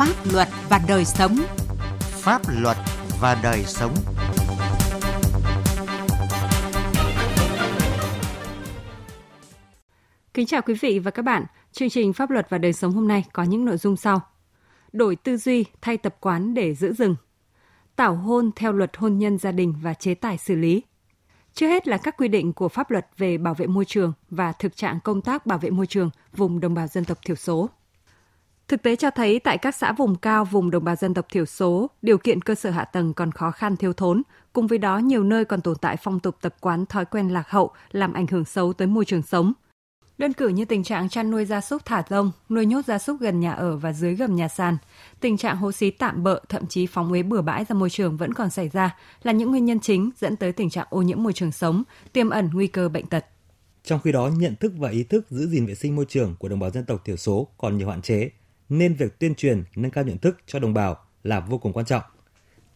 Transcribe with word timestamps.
Pháp 0.00 0.32
luật 0.32 0.48
và 0.68 0.80
đời 0.88 1.04
sống. 1.04 1.36
Pháp 2.00 2.42
luật 2.60 2.76
và 3.20 3.40
đời 3.42 3.64
sống. 3.66 3.94
Kính 10.34 10.46
chào 10.46 10.62
quý 10.62 10.74
vị 10.74 10.98
và 10.98 11.10
các 11.10 11.22
bạn. 11.22 11.44
Chương 11.72 11.90
trình 11.90 12.12
Pháp 12.12 12.30
luật 12.30 12.46
và 12.50 12.58
đời 12.58 12.72
sống 12.72 12.92
hôm 12.92 13.08
nay 13.08 13.24
có 13.32 13.42
những 13.42 13.64
nội 13.64 13.76
dung 13.76 13.96
sau. 13.96 14.20
Đổi 14.92 15.16
tư 15.16 15.36
duy 15.36 15.64
thay 15.80 15.96
tập 15.96 16.16
quán 16.20 16.54
để 16.54 16.74
giữ 16.74 16.92
rừng. 16.92 17.16
Tảo 17.96 18.14
hôn 18.14 18.50
theo 18.56 18.72
luật 18.72 18.96
hôn 18.96 19.18
nhân 19.18 19.38
gia 19.38 19.52
đình 19.52 19.74
và 19.82 19.94
chế 19.94 20.14
tài 20.14 20.38
xử 20.38 20.54
lý. 20.54 20.82
Chưa 21.54 21.68
hết 21.68 21.88
là 21.88 21.96
các 21.96 22.16
quy 22.16 22.28
định 22.28 22.52
của 22.52 22.68
pháp 22.68 22.90
luật 22.90 23.06
về 23.16 23.38
bảo 23.38 23.54
vệ 23.54 23.66
môi 23.66 23.84
trường 23.84 24.12
và 24.30 24.52
thực 24.52 24.76
trạng 24.76 25.00
công 25.00 25.20
tác 25.20 25.46
bảo 25.46 25.58
vệ 25.58 25.70
môi 25.70 25.86
trường 25.86 26.10
vùng 26.32 26.60
đồng 26.60 26.74
bào 26.74 26.86
dân 26.86 27.04
tộc 27.04 27.18
thiểu 27.24 27.36
số. 27.36 27.70
Thực 28.70 28.82
tế 28.82 28.96
cho 28.96 29.10
thấy 29.10 29.38
tại 29.38 29.58
các 29.58 29.74
xã 29.74 29.92
vùng 29.92 30.16
cao 30.16 30.44
vùng 30.44 30.70
đồng 30.70 30.84
bào 30.84 30.96
dân 30.96 31.14
tộc 31.14 31.26
thiểu 31.30 31.44
số, 31.46 31.90
điều 32.02 32.18
kiện 32.18 32.42
cơ 32.42 32.54
sở 32.54 32.70
hạ 32.70 32.84
tầng 32.84 33.14
còn 33.14 33.32
khó 33.32 33.50
khăn 33.50 33.76
thiếu 33.76 33.92
thốn, 33.92 34.22
cùng 34.52 34.66
với 34.66 34.78
đó 34.78 34.98
nhiều 34.98 35.24
nơi 35.24 35.44
còn 35.44 35.60
tồn 35.60 35.76
tại 35.80 35.96
phong 36.02 36.20
tục 36.20 36.36
tập 36.40 36.56
quán 36.60 36.86
thói 36.86 37.04
quen 37.04 37.28
lạc 37.28 37.50
hậu 37.50 37.70
làm 37.92 38.12
ảnh 38.12 38.26
hưởng 38.26 38.44
xấu 38.44 38.72
tới 38.72 38.88
môi 38.88 39.04
trường 39.04 39.22
sống. 39.22 39.52
Đơn 40.18 40.32
cử 40.32 40.48
như 40.48 40.64
tình 40.64 40.84
trạng 40.84 41.08
chăn 41.08 41.30
nuôi 41.30 41.44
gia 41.44 41.60
súc 41.60 41.84
thả 41.84 42.02
rông, 42.10 42.32
nuôi 42.48 42.66
nhốt 42.66 42.84
gia 42.86 42.98
súc 42.98 43.20
gần 43.20 43.40
nhà 43.40 43.52
ở 43.52 43.76
và 43.76 43.92
dưới 43.92 44.14
gầm 44.14 44.36
nhà 44.36 44.48
sàn, 44.48 44.76
tình 45.20 45.36
trạng 45.36 45.56
hố 45.56 45.72
xí 45.72 45.90
tạm 45.90 46.22
bợ, 46.22 46.40
thậm 46.48 46.66
chí 46.66 46.86
phóng 46.86 47.12
uế 47.12 47.22
bừa 47.22 47.42
bãi 47.42 47.64
ra 47.64 47.74
môi 47.74 47.90
trường 47.90 48.16
vẫn 48.16 48.34
còn 48.34 48.50
xảy 48.50 48.68
ra 48.68 48.96
là 49.22 49.32
những 49.32 49.50
nguyên 49.50 49.64
nhân 49.64 49.80
chính 49.80 50.10
dẫn 50.20 50.36
tới 50.36 50.52
tình 50.52 50.70
trạng 50.70 50.86
ô 50.90 51.02
nhiễm 51.02 51.22
môi 51.22 51.32
trường 51.32 51.52
sống, 51.52 51.82
tiềm 52.12 52.30
ẩn 52.30 52.50
nguy 52.52 52.66
cơ 52.66 52.88
bệnh 52.88 53.06
tật. 53.06 53.26
Trong 53.84 54.00
khi 54.00 54.12
đó, 54.12 54.30
nhận 54.36 54.56
thức 54.56 54.72
và 54.78 54.90
ý 54.90 55.02
thức 55.02 55.26
giữ 55.30 55.46
gìn 55.46 55.66
vệ 55.66 55.74
sinh 55.74 55.96
môi 55.96 56.04
trường 56.08 56.36
của 56.38 56.48
đồng 56.48 56.58
bào 56.58 56.70
dân 56.70 56.84
tộc 56.84 57.04
thiểu 57.04 57.16
số 57.16 57.48
còn 57.58 57.78
nhiều 57.78 57.88
hạn 57.88 58.02
chế, 58.02 58.30
nên 58.70 58.94
việc 58.94 59.18
tuyên 59.18 59.34
truyền 59.34 59.64
nâng 59.76 59.90
cao 59.90 60.04
nhận 60.04 60.18
thức 60.18 60.36
cho 60.46 60.58
đồng 60.58 60.74
bào 60.74 61.04
là 61.22 61.40
vô 61.40 61.58
cùng 61.58 61.72
quan 61.72 61.86
trọng. 61.86 62.02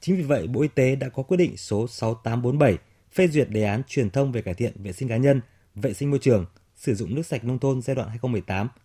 Chính 0.00 0.16
vì 0.16 0.22
vậy, 0.22 0.46
Bộ 0.46 0.62
Y 0.62 0.68
tế 0.68 0.96
đã 0.96 1.08
có 1.08 1.22
quyết 1.22 1.36
định 1.36 1.56
số 1.56 1.88
6847 1.88 2.78
phê 3.12 3.28
duyệt 3.28 3.50
đề 3.50 3.64
án 3.64 3.82
truyền 3.86 4.10
thông 4.10 4.32
về 4.32 4.42
cải 4.42 4.54
thiện 4.54 4.72
vệ 4.82 4.92
sinh 4.92 5.08
cá 5.08 5.16
nhân, 5.16 5.40
vệ 5.74 5.94
sinh 5.94 6.10
môi 6.10 6.18
trường, 6.18 6.46
sử 6.74 6.94
dụng 6.94 7.14
nước 7.14 7.26
sạch 7.26 7.44
nông 7.44 7.58
thôn 7.58 7.82
giai 7.82 7.96
đoạn 7.96 8.08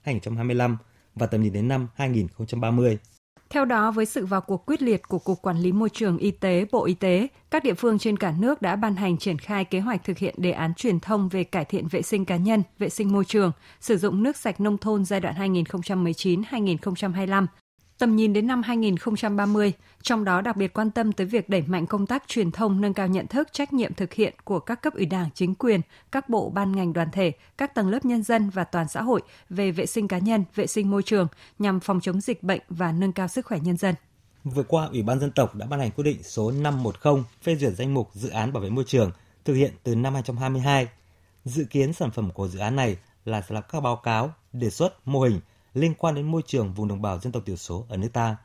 2018-2025 0.05 0.75
và 1.15 1.27
tầm 1.27 1.41
nhìn 1.41 1.53
đến 1.53 1.67
năm 1.67 1.87
2030. 1.95 2.97
Theo 3.49 3.65
đó, 3.65 3.91
với 3.91 4.05
sự 4.05 4.25
vào 4.25 4.41
cuộc 4.41 4.65
quyết 4.65 4.81
liệt 4.81 5.07
của 5.07 5.19
Cục 5.19 5.41
Quản 5.41 5.57
lý 5.57 5.71
Môi 5.71 5.89
trường 5.89 6.17
Y 6.17 6.31
tế, 6.31 6.65
Bộ 6.71 6.85
Y 6.85 6.93
tế, 6.93 7.27
các 7.51 7.63
địa 7.63 7.73
phương 7.73 7.99
trên 7.99 8.17
cả 8.17 8.33
nước 8.39 8.61
đã 8.61 8.75
ban 8.75 8.95
hành 8.95 9.17
triển 9.17 9.37
khai 9.37 9.65
kế 9.65 9.79
hoạch 9.79 10.03
thực 10.03 10.17
hiện 10.17 10.35
đề 10.37 10.51
án 10.51 10.73
truyền 10.73 10.99
thông 10.99 11.29
về 11.29 11.43
cải 11.43 11.65
thiện 11.65 11.87
vệ 11.87 12.01
sinh 12.01 12.25
cá 12.25 12.37
nhân, 12.37 12.63
vệ 12.79 12.89
sinh 12.89 13.11
môi 13.11 13.25
trường, 13.25 13.51
sử 13.79 13.97
dụng 13.97 14.23
nước 14.23 14.37
sạch 14.37 14.61
nông 14.61 14.77
thôn 14.77 15.05
giai 15.05 15.19
đoạn 15.19 15.53
2019-2025 15.53 17.45
tầm 17.99 18.15
nhìn 18.15 18.33
đến 18.33 18.47
năm 18.47 18.61
2030, 18.61 19.73
trong 20.01 20.23
đó 20.23 20.41
đặc 20.41 20.57
biệt 20.57 20.73
quan 20.73 20.91
tâm 20.91 21.11
tới 21.11 21.27
việc 21.27 21.49
đẩy 21.49 21.61
mạnh 21.61 21.87
công 21.87 22.07
tác 22.07 22.23
truyền 22.27 22.51
thông 22.51 22.81
nâng 22.81 22.93
cao 22.93 23.07
nhận 23.07 23.27
thức 23.27 23.47
trách 23.51 23.73
nhiệm 23.73 23.93
thực 23.93 24.13
hiện 24.13 24.33
của 24.43 24.59
các 24.59 24.81
cấp 24.81 24.93
ủy 24.93 25.05
đảng, 25.05 25.29
chính 25.33 25.55
quyền, 25.55 25.81
các 26.11 26.29
bộ 26.29 26.49
ban 26.49 26.75
ngành 26.75 26.93
đoàn 26.93 27.07
thể, 27.11 27.31
các 27.57 27.75
tầng 27.75 27.89
lớp 27.89 28.05
nhân 28.05 28.23
dân 28.23 28.49
và 28.49 28.63
toàn 28.63 28.87
xã 28.87 29.01
hội 29.01 29.21
về 29.49 29.71
vệ 29.71 29.85
sinh 29.85 30.07
cá 30.07 30.17
nhân, 30.17 30.43
vệ 30.55 30.67
sinh 30.67 30.91
môi 30.91 31.03
trường 31.03 31.27
nhằm 31.59 31.79
phòng 31.79 32.01
chống 32.01 32.21
dịch 32.21 32.43
bệnh 32.43 32.61
và 32.69 32.91
nâng 32.91 33.11
cao 33.11 33.27
sức 33.27 33.45
khỏe 33.45 33.59
nhân 33.59 33.77
dân. 33.77 33.95
Vừa 34.43 34.63
qua, 34.63 34.87
Ủy 34.91 35.03
ban 35.03 35.19
dân 35.19 35.31
tộc 35.31 35.55
đã 35.55 35.65
ban 35.65 35.79
hành 35.79 35.91
quyết 35.91 36.03
định 36.03 36.23
số 36.23 36.51
510 36.51 37.23
phê 37.43 37.55
duyệt 37.55 37.73
danh 37.73 37.93
mục 37.93 38.09
dự 38.13 38.29
án 38.29 38.53
bảo 38.53 38.63
vệ 38.63 38.69
môi 38.69 38.83
trường 38.87 39.11
thực 39.45 39.53
hiện 39.53 39.71
từ 39.83 39.95
năm 39.95 40.13
2022. 40.13 40.87
Dự 41.45 41.65
kiến 41.69 41.93
sản 41.93 42.11
phẩm 42.11 42.31
của 42.31 42.47
dự 42.47 42.59
án 42.59 42.75
này 42.75 42.97
là 43.25 43.41
sẽ 43.41 43.55
lập 43.55 43.67
các 43.71 43.79
báo 43.79 43.95
cáo, 43.95 44.33
đề 44.53 44.69
xuất, 44.69 45.07
mô 45.07 45.21
hình 45.21 45.39
liên 45.73 45.93
quan 45.93 46.15
đến 46.15 46.31
môi 46.31 46.41
trường 46.45 46.73
vùng 46.73 46.87
đồng 46.87 47.01
bào 47.01 47.19
dân 47.19 47.31
tộc 47.31 47.43
thiểu 47.45 47.55
số 47.55 47.85
ở 47.89 47.97
nước 47.97 48.09
ta. 48.13 48.35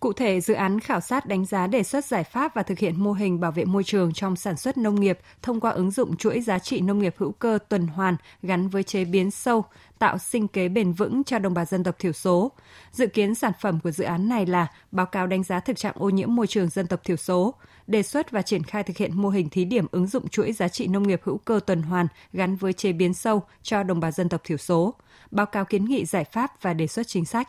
Cụ 0.00 0.12
thể, 0.12 0.40
dự 0.40 0.54
án 0.54 0.80
khảo 0.80 1.00
sát 1.00 1.26
đánh 1.26 1.44
giá 1.44 1.66
đề 1.66 1.82
xuất 1.82 2.04
giải 2.04 2.24
pháp 2.24 2.54
và 2.54 2.62
thực 2.62 2.78
hiện 2.78 3.02
mô 3.02 3.12
hình 3.12 3.40
bảo 3.40 3.52
vệ 3.52 3.64
môi 3.64 3.84
trường 3.84 4.12
trong 4.12 4.36
sản 4.36 4.56
xuất 4.56 4.78
nông 4.78 5.00
nghiệp 5.00 5.18
thông 5.42 5.60
qua 5.60 5.70
ứng 5.70 5.90
dụng 5.90 6.16
chuỗi 6.16 6.40
giá 6.40 6.58
trị 6.58 6.80
nông 6.80 6.98
nghiệp 6.98 7.14
hữu 7.18 7.32
cơ 7.32 7.58
tuần 7.68 7.86
hoàn 7.86 8.16
gắn 8.42 8.68
với 8.68 8.82
chế 8.82 9.04
biến 9.04 9.30
sâu, 9.30 9.64
tạo 9.98 10.18
sinh 10.18 10.48
kế 10.48 10.68
bền 10.68 10.92
vững 10.92 11.24
cho 11.24 11.38
đồng 11.38 11.54
bào 11.54 11.64
dân 11.64 11.84
tộc 11.84 11.98
thiểu 11.98 12.12
số. 12.12 12.52
Dự 12.92 13.06
kiến 13.06 13.34
sản 13.34 13.52
phẩm 13.60 13.80
của 13.80 13.90
dự 13.90 14.04
án 14.04 14.28
này 14.28 14.46
là 14.46 14.66
báo 14.92 15.06
cáo 15.06 15.26
đánh 15.26 15.42
giá 15.42 15.60
thực 15.60 15.76
trạng 15.76 15.94
ô 15.98 16.10
nhiễm 16.10 16.34
môi 16.34 16.46
trường 16.46 16.68
dân 16.68 16.86
tộc 16.86 17.00
thiểu 17.04 17.16
số, 17.16 17.54
đề 17.86 18.02
xuất 18.02 18.30
và 18.30 18.42
triển 18.42 18.62
khai 18.62 18.82
thực 18.82 18.96
hiện 18.96 19.22
mô 19.22 19.28
hình 19.28 19.48
thí 19.48 19.64
điểm 19.64 19.86
ứng 19.90 20.06
dụng 20.06 20.28
chuỗi 20.28 20.52
giá 20.52 20.68
trị 20.68 20.86
nông 20.86 21.08
nghiệp 21.08 21.20
hữu 21.24 21.38
cơ 21.38 21.60
tuần 21.66 21.82
hoàn 21.82 22.06
gắn 22.32 22.56
với 22.56 22.72
chế 22.72 22.92
biến 22.92 23.14
sâu 23.14 23.42
cho 23.62 23.82
đồng 23.82 24.00
bào 24.00 24.10
dân 24.10 24.28
tộc 24.28 24.40
thiểu 24.44 24.56
số, 24.56 24.94
báo 25.32 25.46
cáo 25.46 25.64
kiến 25.64 25.84
nghị 25.84 26.04
giải 26.04 26.24
pháp 26.24 26.62
và 26.62 26.74
đề 26.74 26.86
xuất 26.86 27.08
chính 27.08 27.24
sách. 27.24 27.48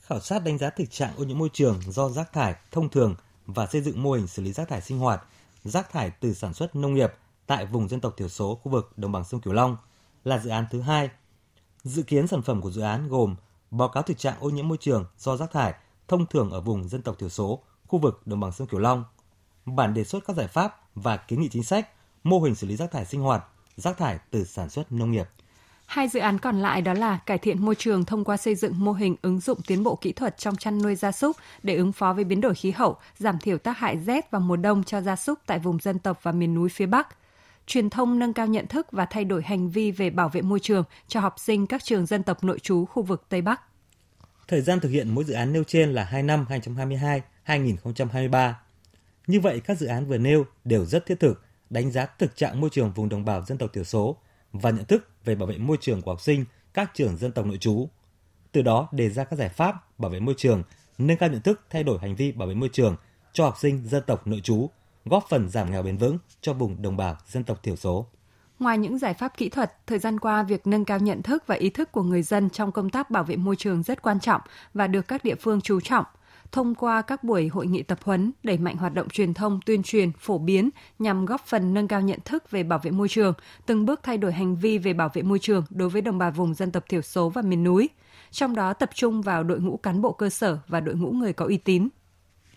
Khảo 0.00 0.20
sát 0.20 0.44
đánh 0.44 0.58
giá 0.58 0.70
thực 0.70 0.90
trạng 0.90 1.16
ô 1.16 1.24
nhiễm 1.24 1.38
môi 1.38 1.48
trường 1.52 1.80
do 1.86 2.08
rác 2.08 2.32
thải 2.32 2.54
thông 2.70 2.88
thường 2.88 3.14
và 3.46 3.66
xây 3.66 3.80
dựng 3.80 4.02
mô 4.02 4.12
hình 4.12 4.26
xử 4.26 4.42
lý 4.42 4.52
rác 4.52 4.68
thải 4.68 4.80
sinh 4.80 4.98
hoạt, 4.98 5.22
rác 5.64 5.92
thải 5.92 6.10
từ 6.10 6.34
sản 6.34 6.54
xuất 6.54 6.76
nông 6.76 6.94
nghiệp 6.94 7.12
tại 7.46 7.66
vùng 7.66 7.88
dân 7.88 8.00
tộc 8.00 8.14
thiểu 8.16 8.28
số 8.28 8.54
khu 8.54 8.72
vực 8.72 8.92
đồng 8.96 9.12
bằng 9.12 9.24
sông 9.24 9.40
Cửu 9.40 9.54
Long 9.54 9.76
là 10.24 10.38
dự 10.38 10.50
án 10.50 10.66
thứ 10.70 10.80
hai. 10.80 11.10
Dự 11.82 12.02
kiến 12.02 12.26
sản 12.26 12.42
phẩm 12.42 12.60
của 12.60 12.70
dự 12.70 12.82
án 12.82 13.08
gồm 13.08 13.36
báo 13.70 13.88
cáo 13.88 14.02
thực 14.02 14.18
trạng 14.18 14.40
ô 14.40 14.50
nhiễm 14.50 14.68
môi 14.68 14.78
trường 14.80 15.06
do 15.18 15.36
rác 15.36 15.52
thải 15.52 15.74
thông 16.08 16.26
thường 16.26 16.50
ở 16.50 16.60
vùng 16.60 16.88
dân 16.88 17.02
tộc 17.02 17.18
thiểu 17.18 17.28
số 17.28 17.62
khu 17.86 17.98
vực 17.98 18.26
đồng 18.26 18.40
bằng 18.40 18.52
sông 18.52 18.68
Cửu 18.68 18.80
Long, 18.80 19.04
bản 19.64 19.94
đề 19.94 20.04
xuất 20.04 20.24
các 20.26 20.36
giải 20.36 20.48
pháp 20.48 20.80
và 20.94 21.16
kiến 21.16 21.40
nghị 21.40 21.48
chính 21.48 21.64
sách, 21.64 21.88
mô 22.24 22.40
hình 22.40 22.54
xử 22.54 22.66
lý 22.66 22.76
rác 22.76 22.90
thải 22.90 23.04
sinh 23.04 23.20
hoạt, 23.20 23.44
rác 23.76 23.98
thải 23.98 24.18
từ 24.30 24.44
sản 24.44 24.70
xuất 24.70 24.92
nông 24.92 25.10
nghiệp. 25.10 25.28
Hai 25.88 26.08
dự 26.08 26.20
án 26.20 26.38
còn 26.38 26.58
lại 26.60 26.82
đó 26.82 26.94
là 26.94 27.18
cải 27.26 27.38
thiện 27.38 27.64
môi 27.64 27.74
trường 27.74 28.04
thông 28.04 28.24
qua 28.24 28.36
xây 28.36 28.54
dựng 28.54 28.72
mô 28.76 28.92
hình 28.92 29.16
ứng 29.22 29.40
dụng 29.40 29.58
tiến 29.66 29.82
bộ 29.82 29.96
kỹ 29.96 30.12
thuật 30.12 30.38
trong 30.38 30.56
chăn 30.56 30.82
nuôi 30.82 30.94
gia 30.94 31.12
súc 31.12 31.36
để 31.62 31.76
ứng 31.76 31.92
phó 31.92 32.12
với 32.12 32.24
biến 32.24 32.40
đổi 32.40 32.54
khí 32.54 32.70
hậu, 32.70 32.96
giảm 33.18 33.38
thiểu 33.38 33.58
tác 33.58 33.78
hại 33.78 33.98
rét 33.98 34.30
vào 34.30 34.40
mùa 34.40 34.56
đông 34.56 34.84
cho 34.84 35.00
gia 35.00 35.16
súc 35.16 35.38
tại 35.46 35.58
vùng 35.58 35.78
dân 35.78 35.98
tộc 35.98 36.20
và 36.22 36.32
miền 36.32 36.54
núi 36.54 36.68
phía 36.68 36.86
Bắc. 36.86 37.08
Truyền 37.66 37.90
thông 37.90 38.18
nâng 38.18 38.32
cao 38.32 38.46
nhận 38.46 38.66
thức 38.66 38.86
và 38.92 39.06
thay 39.06 39.24
đổi 39.24 39.42
hành 39.42 39.70
vi 39.70 39.90
về 39.90 40.10
bảo 40.10 40.28
vệ 40.28 40.42
môi 40.42 40.60
trường 40.60 40.84
cho 41.08 41.20
học 41.20 41.34
sinh 41.38 41.66
các 41.66 41.84
trường 41.84 42.06
dân 42.06 42.22
tộc 42.22 42.44
nội 42.44 42.58
trú 42.58 42.84
khu 42.84 43.02
vực 43.02 43.24
Tây 43.28 43.42
Bắc. 43.42 43.60
Thời 44.48 44.60
gian 44.60 44.80
thực 44.80 44.88
hiện 44.88 45.14
mỗi 45.14 45.24
dự 45.24 45.34
án 45.34 45.52
nêu 45.52 45.64
trên 45.64 45.92
là 45.92 46.04
2 46.04 46.22
năm 46.22 46.46
2022-2023. 47.46 48.52
Như 49.26 49.40
vậy, 49.40 49.60
các 49.64 49.78
dự 49.78 49.86
án 49.86 50.06
vừa 50.06 50.18
nêu 50.18 50.46
đều 50.64 50.84
rất 50.84 51.06
thiết 51.06 51.20
thực, 51.20 51.44
đánh 51.70 51.90
giá 51.90 52.06
thực 52.06 52.36
trạng 52.36 52.60
môi 52.60 52.70
trường 52.70 52.92
vùng 52.92 53.08
đồng 53.08 53.24
bào 53.24 53.44
dân 53.44 53.58
tộc 53.58 53.72
thiểu 53.72 53.84
số 53.84 54.16
và 54.52 54.70
nhận 54.70 54.84
thức 54.84 55.08
về 55.28 55.34
bảo 55.34 55.46
vệ 55.46 55.58
môi 55.58 55.76
trường 55.80 56.02
của 56.02 56.10
học 56.10 56.20
sinh 56.20 56.44
các 56.74 56.90
trường 56.94 57.16
dân 57.16 57.32
tộc 57.32 57.46
nội 57.46 57.58
trú. 57.58 57.88
Từ 58.52 58.62
đó 58.62 58.88
đề 58.92 59.08
ra 59.10 59.24
các 59.24 59.36
giải 59.36 59.48
pháp 59.48 59.98
bảo 59.98 60.10
vệ 60.10 60.20
môi 60.20 60.34
trường, 60.36 60.62
nâng 60.98 61.16
cao 61.16 61.28
nhận 61.28 61.40
thức 61.40 61.60
thay 61.70 61.84
đổi 61.84 61.98
hành 61.98 62.16
vi 62.16 62.32
bảo 62.32 62.48
vệ 62.48 62.54
môi 62.54 62.68
trường 62.72 62.96
cho 63.32 63.44
học 63.44 63.54
sinh 63.60 63.88
dân 63.88 64.02
tộc 64.06 64.26
nội 64.26 64.40
trú, 64.44 64.70
góp 65.04 65.24
phần 65.28 65.48
giảm 65.48 65.70
nghèo 65.70 65.82
bền 65.82 65.96
vững 65.96 66.18
cho 66.40 66.52
vùng 66.52 66.82
đồng 66.82 66.96
bào 66.96 67.16
dân 67.26 67.44
tộc 67.44 67.62
thiểu 67.62 67.76
số. 67.76 68.06
Ngoài 68.58 68.78
những 68.78 68.98
giải 68.98 69.14
pháp 69.14 69.36
kỹ 69.36 69.48
thuật, 69.48 69.86
thời 69.86 69.98
gian 69.98 70.20
qua 70.20 70.42
việc 70.42 70.66
nâng 70.66 70.84
cao 70.84 70.98
nhận 70.98 71.22
thức 71.22 71.44
và 71.46 71.54
ý 71.54 71.70
thức 71.70 71.92
của 71.92 72.02
người 72.02 72.22
dân 72.22 72.50
trong 72.50 72.72
công 72.72 72.90
tác 72.90 73.10
bảo 73.10 73.24
vệ 73.24 73.36
môi 73.36 73.56
trường 73.56 73.82
rất 73.82 74.02
quan 74.02 74.20
trọng 74.20 74.40
và 74.74 74.86
được 74.86 75.08
các 75.08 75.24
địa 75.24 75.34
phương 75.34 75.60
chú 75.60 75.80
trọng 75.80 76.04
thông 76.52 76.74
qua 76.74 77.02
các 77.02 77.24
buổi 77.24 77.48
hội 77.48 77.66
nghị 77.66 77.82
tập 77.82 77.98
huấn, 78.02 78.32
đẩy 78.42 78.58
mạnh 78.58 78.76
hoạt 78.76 78.94
động 78.94 79.08
truyền 79.08 79.34
thông, 79.34 79.60
tuyên 79.66 79.82
truyền, 79.82 80.12
phổ 80.12 80.38
biến 80.38 80.70
nhằm 80.98 81.26
góp 81.26 81.46
phần 81.46 81.74
nâng 81.74 81.88
cao 81.88 82.00
nhận 82.00 82.18
thức 82.24 82.50
về 82.50 82.62
bảo 82.62 82.78
vệ 82.82 82.90
môi 82.90 83.08
trường, 83.08 83.34
từng 83.66 83.86
bước 83.86 84.00
thay 84.02 84.18
đổi 84.18 84.32
hành 84.32 84.56
vi 84.56 84.78
về 84.78 84.92
bảo 84.92 85.10
vệ 85.14 85.22
môi 85.22 85.38
trường 85.38 85.64
đối 85.70 85.88
với 85.88 86.02
đồng 86.02 86.18
bào 86.18 86.30
vùng 86.30 86.54
dân 86.54 86.70
tộc 86.70 86.84
thiểu 86.88 87.02
số 87.02 87.28
và 87.28 87.42
miền 87.42 87.64
núi, 87.64 87.88
trong 88.30 88.54
đó 88.54 88.72
tập 88.72 88.90
trung 88.94 89.22
vào 89.22 89.44
đội 89.44 89.60
ngũ 89.60 89.76
cán 89.76 90.02
bộ 90.02 90.12
cơ 90.12 90.30
sở 90.30 90.58
và 90.68 90.80
đội 90.80 90.94
ngũ 90.94 91.10
người 91.10 91.32
có 91.32 91.44
uy 91.46 91.56
tín. 91.56 91.88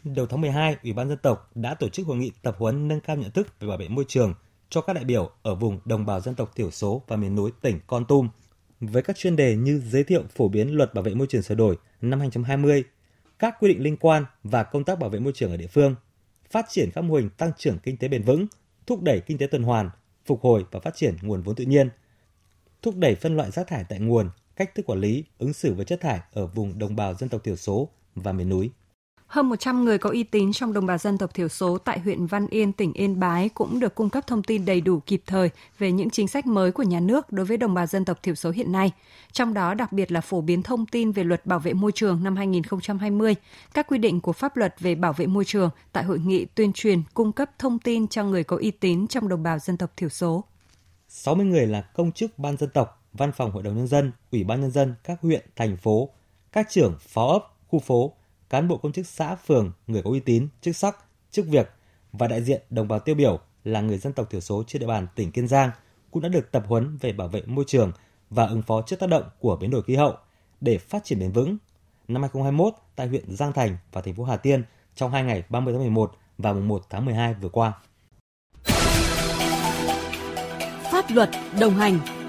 Đầu 0.03 0.25
tháng 0.25 0.41
12, 0.41 0.77
Ủy 0.83 0.93
ban 0.93 1.09
dân 1.09 1.17
tộc 1.17 1.51
đã 1.55 1.73
tổ 1.73 1.89
chức 1.89 2.07
hội 2.07 2.17
nghị 2.17 2.31
tập 2.41 2.55
huấn 2.59 2.87
nâng 2.87 2.99
cao 2.99 3.15
nhận 3.15 3.31
thức 3.31 3.59
về 3.59 3.67
bảo 3.67 3.77
vệ 3.77 3.87
môi 3.87 4.05
trường 4.07 4.33
cho 4.69 4.81
các 4.81 4.93
đại 4.93 5.05
biểu 5.05 5.29
ở 5.41 5.55
vùng 5.55 5.79
đồng 5.85 6.05
bào 6.05 6.19
dân 6.19 6.35
tộc 6.35 6.55
thiểu 6.55 6.71
số 6.71 7.01
và 7.07 7.15
miền 7.15 7.35
núi 7.35 7.51
tỉnh 7.61 7.79
Con 7.87 8.05
Tum 8.05 8.29
với 8.79 9.03
các 9.03 9.17
chuyên 9.17 9.35
đề 9.35 9.55
như 9.55 9.79
giới 9.79 10.03
thiệu 10.03 10.23
phổ 10.35 10.47
biến 10.47 10.75
luật 10.75 10.93
bảo 10.93 11.03
vệ 11.03 11.13
môi 11.13 11.27
trường 11.29 11.41
sửa 11.41 11.55
đổi 11.55 11.77
năm 12.01 12.19
2020, 12.19 12.83
các 13.41 13.55
quy 13.59 13.67
định 13.67 13.83
liên 13.83 13.97
quan 13.97 14.25
và 14.43 14.63
công 14.63 14.83
tác 14.83 14.99
bảo 14.99 15.09
vệ 15.09 15.19
môi 15.19 15.33
trường 15.35 15.51
ở 15.51 15.57
địa 15.57 15.67
phương, 15.67 15.95
phát 16.51 16.65
triển 16.69 16.89
các 16.93 17.01
mô 17.01 17.15
hình 17.15 17.29
tăng 17.29 17.51
trưởng 17.57 17.79
kinh 17.79 17.97
tế 17.97 18.07
bền 18.07 18.23
vững, 18.23 18.47
thúc 18.87 19.01
đẩy 19.01 19.19
kinh 19.19 19.37
tế 19.37 19.47
tuần 19.47 19.63
hoàn, 19.63 19.89
phục 20.25 20.41
hồi 20.41 20.65
và 20.71 20.79
phát 20.79 20.95
triển 20.95 21.15
nguồn 21.21 21.41
vốn 21.41 21.55
tự 21.55 21.63
nhiên, 21.65 21.89
thúc 22.81 22.95
đẩy 22.97 23.15
phân 23.15 23.37
loại 23.37 23.51
rác 23.51 23.67
thải 23.67 23.83
tại 23.89 23.99
nguồn, 23.99 24.29
cách 24.55 24.75
thức 24.75 24.85
quản 24.85 24.99
lý, 24.99 25.23
ứng 25.37 25.53
xử 25.53 25.73
với 25.73 25.85
chất 25.85 26.01
thải 26.01 26.19
ở 26.33 26.47
vùng 26.47 26.79
đồng 26.79 26.95
bào 26.95 27.13
dân 27.13 27.29
tộc 27.29 27.43
thiểu 27.43 27.55
số 27.55 27.89
và 28.15 28.31
miền 28.31 28.49
núi. 28.49 28.69
Hơn 29.31 29.49
100 29.49 29.85
người 29.85 29.97
có 29.97 30.09
uy 30.09 30.23
tín 30.23 30.51
trong 30.53 30.73
đồng 30.73 30.85
bào 30.85 30.97
dân 30.97 31.17
tộc 31.17 31.33
thiểu 31.33 31.47
số 31.47 31.77
tại 31.77 31.99
huyện 31.99 32.25
Văn 32.25 32.47
Yên, 32.47 32.73
tỉnh 32.73 32.93
Yên 32.93 33.19
Bái 33.19 33.49
cũng 33.49 33.79
được 33.79 33.95
cung 33.95 34.09
cấp 34.09 34.27
thông 34.27 34.43
tin 34.43 34.65
đầy 34.65 34.81
đủ 34.81 34.99
kịp 34.99 35.23
thời 35.25 35.49
về 35.79 35.91
những 35.91 36.09
chính 36.09 36.27
sách 36.27 36.45
mới 36.45 36.71
của 36.71 36.83
nhà 36.83 36.99
nước 36.99 37.31
đối 37.31 37.45
với 37.45 37.57
đồng 37.57 37.73
bào 37.73 37.85
dân 37.85 38.05
tộc 38.05 38.23
thiểu 38.23 38.35
số 38.35 38.51
hiện 38.51 38.71
nay. 38.71 38.91
Trong 39.31 39.53
đó 39.53 39.73
đặc 39.73 39.91
biệt 39.91 40.11
là 40.11 40.21
phổ 40.21 40.41
biến 40.41 40.63
thông 40.63 40.85
tin 40.85 41.11
về 41.11 41.23
luật 41.23 41.45
bảo 41.45 41.59
vệ 41.59 41.73
môi 41.73 41.91
trường 41.91 42.23
năm 42.23 42.35
2020, 42.35 43.35
các 43.73 43.87
quy 43.87 43.97
định 43.97 44.21
của 44.21 44.33
pháp 44.33 44.57
luật 44.57 44.75
về 44.79 44.95
bảo 44.95 45.13
vệ 45.13 45.27
môi 45.27 45.45
trường 45.45 45.69
tại 45.91 46.03
hội 46.03 46.19
nghị 46.19 46.45
tuyên 46.45 46.73
truyền 46.73 47.01
cung 47.13 47.31
cấp 47.31 47.49
thông 47.59 47.79
tin 47.79 48.07
cho 48.07 48.23
người 48.23 48.43
có 48.43 48.57
uy 48.57 48.71
tín 48.71 49.07
trong 49.07 49.29
đồng 49.29 49.43
bào 49.43 49.59
dân 49.59 49.77
tộc 49.77 49.91
thiểu 49.97 50.09
số. 50.09 50.43
60 51.07 51.45
người 51.45 51.67
là 51.67 51.81
công 51.81 52.11
chức 52.11 52.39
ban 52.39 52.57
dân 52.57 52.69
tộc, 52.69 53.03
văn 53.13 53.31
phòng 53.31 53.51
hội 53.51 53.63
đồng 53.63 53.75
nhân 53.75 53.87
dân, 53.87 54.11
ủy 54.31 54.43
ban 54.43 54.61
nhân 54.61 54.71
dân 54.71 54.95
các 55.03 55.21
huyện, 55.21 55.45
thành 55.55 55.77
phố, 55.77 56.09
các 56.51 56.67
trưởng 56.69 56.95
phó 56.99 57.27
ấp, 57.27 57.41
khu 57.67 57.79
phố, 57.79 58.13
cán 58.51 58.67
bộ 58.67 58.77
công 58.77 58.91
chức 58.91 59.07
xã, 59.07 59.35
phường, 59.35 59.71
người 59.87 60.01
có 60.01 60.09
uy 60.09 60.19
tín, 60.19 60.47
chức 60.61 60.75
sắc, 60.75 60.97
chức 61.31 61.45
việc 61.47 61.71
và 62.13 62.27
đại 62.27 62.41
diện 62.41 62.61
đồng 62.69 62.87
bào 62.87 62.99
tiêu 62.99 63.15
biểu 63.15 63.39
là 63.63 63.81
người 63.81 63.97
dân 63.97 64.13
tộc 64.13 64.29
thiểu 64.29 64.41
số 64.41 64.63
trên 64.67 64.79
địa 64.79 64.87
bàn 64.87 65.07
tỉnh 65.15 65.31
Kiên 65.31 65.47
Giang 65.47 65.71
cũng 66.11 66.23
đã 66.23 66.29
được 66.29 66.51
tập 66.51 66.63
huấn 66.67 66.97
về 66.97 67.13
bảo 67.13 67.27
vệ 67.27 67.41
môi 67.45 67.65
trường 67.67 67.91
và 68.29 68.45
ứng 68.45 68.61
phó 68.61 68.81
trước 68.81 68.99
tác 68.99 69.09
động 69.09 69.23
của 69.39 69.55
biến 69.55 69.71
đổi 69.71 69.83
khí 69.83 69.95
hậu 69.95 70.13
để 70.61 70.77
phát 70.77 71.03
triển 71.03 71.19
bền 71.19 71.31
vững. 71.31 71.57
Năm 72.07 72.21
2021 72.21 72.73
tại 72.95 73.07
huyện 73.07 73.35
Giang 73.35 73.53
Thành 73.53 73.77
và 73.91 74.01
thành 74.01 74.13
phố 74.13 74.23
Hà 74.23 74.37
Tiên 74.37 74.63
trong 74.95 75.11
hai 75.11 75.23
ngày 75.23 75.43
30 75.49 75.73
tháng 75.73 75.81
11 75.81 76.11
và 76.37 76.53
mùng 76.53 76.67
1 76.67 76.83
tháng 76.89 77.05
12 77.05 77.33
vừa 77.33 77.49
qua. 77.49 77.73
Pháp 80.91 81.05
luật 81.09 81.29
đồng 81.59 81.73
hành 81.73 82.20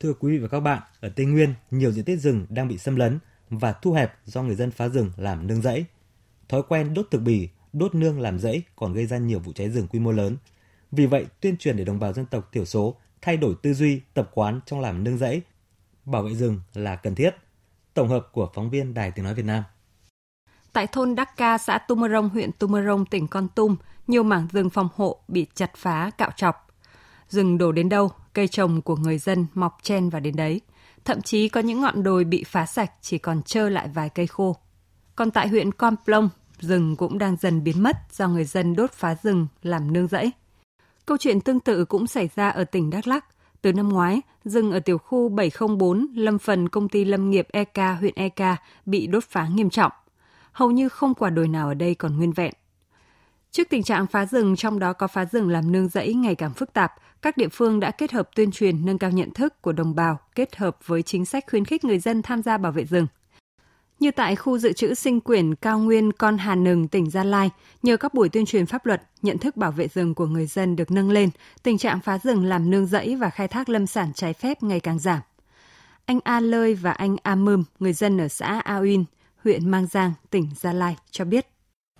Thưa 0.00 0.12
quý 0.20 0.32
vị 0.32 0.38
và 0.38 0.48
các 0.48 0.60
bạn, 0.60 0.82
ở 1.00 1.08
Tây 1.08 1.26
Nguyên, 1.26 1.54
nhiều 1.70 1.92
diện 1.92 2.04
tích 2.04 2.20
rừng 2.20 2.46
đang 2.48 2.68
bị 2.68 2.78
xâm 2.78 2.96
lấn 2.96 3.18
và 3.50 3.72
thu 3.72 3.92
hẹp 3.92 4.18
do 4.24 4.42
người 4.42 4.54
dân 4.54 4.70
phá 4.70 4.88
rừng 4.88 5.10
làm 5.16 5.46
nương 5.46 5.62
rẫy. 5.62 5.84
Thói 6.48 6.62
quen 6.68 6.94
đốt 6.94 7.06
thực 7.10 7.18
bì, 7.18 7.48
đốt 7.72 7.94
nương 7.94 8.20
làm 8.20 8.38
rẫy 8.38 8.62
còn 8.76 8.92
gây 8.92 9.06
ra 9.06 9.18
nhiều 9.18 9.38
vụ 9.38 9.52
cháy 9.52 9.70
rừng 9.70 9.86
quy 9.86 9.98
mô 9.98 10.12
lớn. 10.12 10.36
Vì 10.92 11.06
vậy, 11.06 11.26
tuyên 11.40 11.56
truyền 11.56 11.76
để 11.76 11.84
đồng 11.84 11.98
bào 11.98 12.12
dân 12.12 12.26
tộc 12.26 12.48
thiểu 12.52 12.64
số 12.64 12.94
thay 13.22 13.36
đổi 13.36 13.54
tư 13.62 13.74
duy, 13.74 14.00
tập 14.14 14.30
quán 14.34 14.60
trong 14.66 14.80
làm 14.80 15.04
nương 15.04 15.18
rẫy, 15.18 15.42
bảo 16.04 16.22
vệ 16.22 16.34
rừng 16.34 16.60
là 16.74 16.96
cần 16.96 17.14
thiết. 17.14 17.30
Tổng 17.94 18.08
hợp 18.08 18.28
của 18.32 18.50
phóng 18.54 18.70
viên 18.70 18.94
Đài 18.94 19.10
Tiếng 19.10 19.24
Nói 19.24 19.34
Việt 19.34 19.44
Nam. 19.44 19.62
Tại 20.72 20.86
thôn 20.86 21.14
Đắc 21.14 21.36
Ca, 21.36 21.58
xã 21.58 21.78
Tumorong, 21.78 22.28
huyện 22.28 22.50
Tumorong, 22.52 23.06
tỉnh 23.06 23.28
Con 23.28 23.48
Tum, 23.48 23.76
nhiều 24.06 24.22
mảng 24.22 24.48
rừng 24.52 24.70
phòng 24.70 24.88
hộ 24.94 25.18
bị 25.28 25.46
chặt 25.54 25.70
phá, 25.76 26.10
cạo 26.18 26.30
chọc. 26.36 26.67
Rừng 27.28 27.58
đổ 27.58 27.72
đến 27.72 27.88
đâu, 27.88 28.10
cây 28.32 28.48
trồng 28.48 28.82
của 28.82 28.96
người 28.96 29.18
dân 29.18 29.46
mọc 29.54 29.78
chen 29.82 30.10
vào 30.10 30.20
đến 30.20 30.36
đấy. 30.36 30.60
Thậm 31.04 31.22
chí 31.22 31.48
có 31.48 31.60
những 31.60 31.80
ngọn 31.80 32.02
đồi 32.02 32.24
bị 32.24 32.44
phá 32.44 32.66
sạch 32.66 32.92
chỉ 33.00 33.18
còn 33.18 33.42
trơ 33.42 33.68
lại 33.68 33.88
vài 33.94 34.08
cây 34.08 34.26
khô. 34.26 34.56
Còn 35.16 35.30
tại 35.30 35.48
huyện 35.48 35.72
Con 35.72 35.94
Plong, 36.04 36.28
rừng 36.60 36.96
cũng 36.96 37.18
đang 37.18 37.36
dần 37.36 37.64
biến 37.64 37.82
mất 37.82 37.96
do 38.12 38.28
người 38.28 38.44
dân 38.44 38.76
đốt 38.76 38.92
phá 38.92 39.14
rừng 39.22 39.46
làm 39.62 39.92
nương 39.92 40.08
rẫy. 40.08 40.32
Câu 41.06 41.16
chuyện 41.16 41.40
tương 41.40 41.60
tự 41.60 41.84
cũng 41.84 42.06
xảy 42.06 42.28
ra 42.36 42.48
ở 42.48 42.64
tỉnh 42.64 42.90
Đắk 42.90 43.06
Lắk. 43.06 43.24
Từ 43.62 43.72
năm 43.72 43.88
ngoái, 43.88 44.20
rừng 44.44 44.72
ở 44.72 44.80
tiểu 44.80 44.98
khu 44.98 45.28
704 45.28 46.06
lâm 46.14 46.38
phần 46.38 46.68
công 46.68 46.88
ty 46.88 47.04
lâm 47.04 47.30
nghiệp 47.30 47.48
EK 47.52 47.98
huyện 48.00 48.14
EK 48.16 48.58
bị 48.86 49.06
đốt 49.06 49.24
phá 49.24 49.48
nghiêm 49.48 49.70
trọng. 49.70 49.92
Hầu 50.52 50.70
như 50.70 50.88
không 50.88 51.14
quả 51.14 51.30
đồi 51.30 51.48
nào 51.48 51.68
ở 51.68 51.74
đây 51.74 51.94
còn 51.94 52.16
nguyên 52.16 52.32
vẹn. 52.32 52.52
Trước 53.50 53.68
tình 53.70 53.82
trạng 53.82 54.06
phá 54.06 54.26
rừng, 54.26 54.56
trong 54.56 54.78
đó 54.78 54.92
có 54.92 55.06
phá 55.06 55.24
rừng 55.24 55.48
làm 55.48 55.72
nương 55.72 55.88
rẫy 55.88 56.14
ngày 56.14 56.34
càng 56.34 56.54
phức 56.54 56.72
tạp, 56.72 56.92
các 57.22 57.36
địa 57.36 57.48
phương 57.48 57.80
đã 57.80 57.90
kết 57.90 58.12
hợp 58.12 58.30
tuyên 58.34 58.50
truyền 58.50 58.86
nâng 58.86 58.98
cao 58.98 59.10
nhận 59.10 59.30
thức 59.30 59.62
của 59.62 59.72
đồng 59.72 59.94
bào, 59.94 60.18
kết 60.34 60.56
hợp 60.56 60.76
với 60.86 61.02
chính 61.02 61.24
sách 61.24 61.44
khuyến 61.50 61.64
khích 61.64 61.84
người 61.84 61.98
dân 61.98 62.22
tham 62.22 62.42
gia 62.42 62.58
bảo 62.58 62.72
vệ 62.72 62.84
rừng. 62.84 63.06
Như 64.00 64.10
tại 64.10 64.36
khu 64.36 64.58
dự 64.58 64.72
trữ 64.72 64.94
sinh 64.94 65.20
quyển 65.20 65.54
cao 65.54 65.78
nguyên 65.78 66.12
Con 66.12 66.38
Hà 66.38 66.54
Nừng, 66.54 66.88
tỉnh 66.88 67.10
Gia 67.10 67.24
Lai, 67.24 67.50
nhờ 67.82 67.96
các 67.96 68.14
buổi 68.14 68.28
tuyên 68.28 68.46
truyền 68.46 68.66
pháp 68.66 68.86
luật, 68.86 69.02
nhận 69.22 69.38
thức 69.38 69.56
bảo 69.56 69.72
vệ 69.72 69.88
rừng 69.88 70.14
của 70.14 70.26
người 70.26 70.46
dân 70.46 70.76
được 70.76 70.90
nâng 70.90 71.10
lên, 71.10 71.30
tình 71.62 71.78
trạng 71.78 72.00
phá 72.00 72.18
rừng 72.18 72.44
làm 72.44 72.70
nương 72.70 72.86
rẫy 72.86 73.16
và 73.16 73.30
khai 73.30 73.48
thác 73.48 73.68
lâm 73.68 73.86
sản 73.86 74.12
trái 74.14 74.32
phép 74.32 74.62
ngày 74.62 74.80
càng 74.80 74.98
giảm. 74.98 75.20
Anh 76.04 76.20
A 76.24 76.40
Lơi 76.40 76.74
và 76.74 76.92
anh 76.92 77.16
A 77.22 77.34
Mơm, 77.34 77.64
người 77.78 77.92
dân 77.92 78.20
ở 78.20 78.28
xã 78.28 78.60
A 78.60 78.78
Uyên, 78.78 79.04
huyện 79.44 79.70
Mang 79.70 79.86
Giang, 79.86 80.12
tỉnh 80.30 80.48
Gia 80.56 80.72
Lai 80.72 80.96
cho 81.10 81.24
biết. 81.24 81.46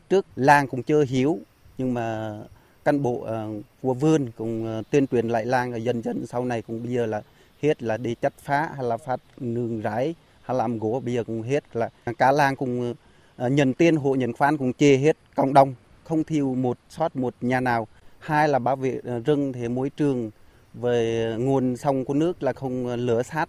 Trước 0.09 0.27
làng 0.37 0.67
cũng 0.67 0.83
chưa 0.83 1.05
hiểu, 1.05 1.39
nhưng 1.79 1.95
mà 1.95 2.39
cán 2.85 3.03
bộ 3.03 3.13
uh, 3.13 3.65
của 3.83 3.95
vườn 3.95 4.31
cũng 4.37 4.79
uh, 4.79 4.91
tuyên 4.91 5.07
truyền 5.07 5.29
lại 5.29 5.47
làng 5.47 5.85
dần 5.85 6.03
dần. 6.03 6.27
Sau 6.27 6.45
này 6.45 6.63
cũng 6.63 6.83
bây 6.83 6.93
giờ 6.93 7.07
là 7.07 7.23
hết 7.63 7.83
là 7.83 7.97
đi 7.97 8.15
chặt 8.15 8.33
phá 8.39 8.71
hay 8.77 8.85
là 8.85 8.97
phát 8.97 9.21
nương 9.39 9.81
rải 9.81 10.15
hay 10.43 10.57
làm 10.57 10.79
gỗ 10.79 11.03
bây 11.05 11.15
giờ 11.15 11.25
cũng 11.25 11.43
hết 11.43 11.65
là 11.77 11.91
cả 12.19 12.33
làng 12.33 12.57
cũng 12.57 12.91
uh, 12.91 13.53
nhận 13.53 13.75
tiền 13.75 13.97
hộ 13.97 14.15
nhận 14.15 14.33
khoán 14.33 14.57
cũng 14.57 14.73
chê 14.73 14.97
hết 14.97 15.17
cộng 15.35 15.55
đồng 15.55 15.75
không 16.05 16.25
thiếu 16.25 16.55
một 16.55 16.79
sót 16.89 17.17
một 17.17 17.35
nhà 17.41 17.61
nào. 17.61 17.87
Hai 18.19 18.49
là 18.49 18.59
bảo 18.59 18.77
vệ 18.77 19.01
rừng 19.25 19.53
thì 19.53 19.69
môi 19.69 19.91
trường 19.91 20.31
về 20.75 21.35
nguồn 21.39 21.77
sông 21.77 22.05
của 22.05 22.15
nước 22.15 22.43
là 22.43 22.53
không 22.53 22.87
lửa 22.87 23.23
sát 23.23 23.49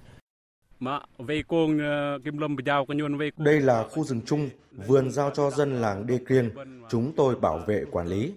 đây 3.37 3.61
là 3.61 3.83
khu 3.91 4.03
rừng 4.03 4.21
chung, 4.25 4.49
vườn 4.87 5.11
giao 5.11 5.29
cho 5.29 5.49
dân 5.49 5.81
làng 5.81 6.07
Đê 6.07 6.19
Kiên, 6.27 6.49
chúng 6.89 7.13
tôi 7.17 7.35
bảo 7.35 7.59
vệ 7.67 7.85
quản 7.91 8.07
lý. 8.07 8.33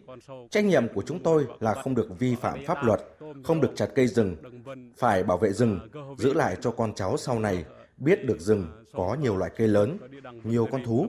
Trách 0.50 0.64
nhiệm 0.64 0.88
của 0.94 1.02
chúng 1.02 1.22
tôi 1.22 1.46
là 1.60 1.74
không 1.74 1.94
được 1.94 2.18
vi 2.18 2.34
phạm 2.34 2.58
pháp 2.66 2.84
luật, 2.84 3.00
không 3.44 3.60
được 3.60 3.72
chặt 3.74 3.86
cây 3.94 4.06
rừng, 4.06 4.36
phải 4.98 5.22
bảo 5.22 5.38
vệ 5.38 5.52
rừng, 5.52 5.80
giữ 6.18 6.34
lại 6.34 6.56
cho 6.60 6.70
con 6.70 6.94
cháu 6.94 7.16
sau 7.16 7.38
này 7.38 7.64
biết 7.96 8.24
được 8.24 8.40
rừng 8.40 8.66
có 8.92 9.16
nhiều 9.22 9.36
loại 9.36 9.50
cây 9.56 9.68
lớn, 9.68 9.98
nhiều 10.44 10.68
con 10.72 10.84
thú. 10.84 11.08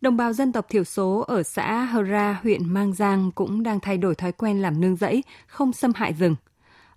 Đồng 0.00 0.16
bào 0.16 0.32
dân 0.32 0.52
tộc 0.52 0.66
thiểu 0.68 0.84
số 0.84 1.24
ở 1.28 1.42
xã 1.42 1.84
Hờ 1.84 2.02
Ra, 2.02 2.40
huyện 2.42 2.72
Mang 2.74 2.92
Giang 2.92 3.30
cũng 3.34 3.62
đang 3.62 3.80
thay 3.80 3.98
đổi 3.98 4.14
thói 4.14 4.32
quen 4.32 4.62
làm 4.62 4.80
nương 4.80 4.96
rẫy, 4.96 5.22
không 5.46 5.72
xâm 5.72 5.92
hại 5.94 6.12
rừng. 6.12 6.36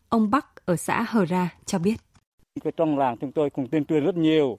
Ông 0.10 0.30
Bắc 0.31 0.66
ở 0.66 0.75
xã 0.75 1.06
Hờ 1.10 1.25
Ra 1.25 1.50
cho 1.66 1.80
biết. 1.80 1.95
Cái 2.63 2.74
trong 2.78 2.98
làng 2.98 3.18
chúng 3.18 3.31
tôi 3.31 3.50
cũng 3.50 3.68
tuyên 3.68 3.86
truyền 3.86 4.04
rất 4.04 4.16
nhiều. 4.16 4.57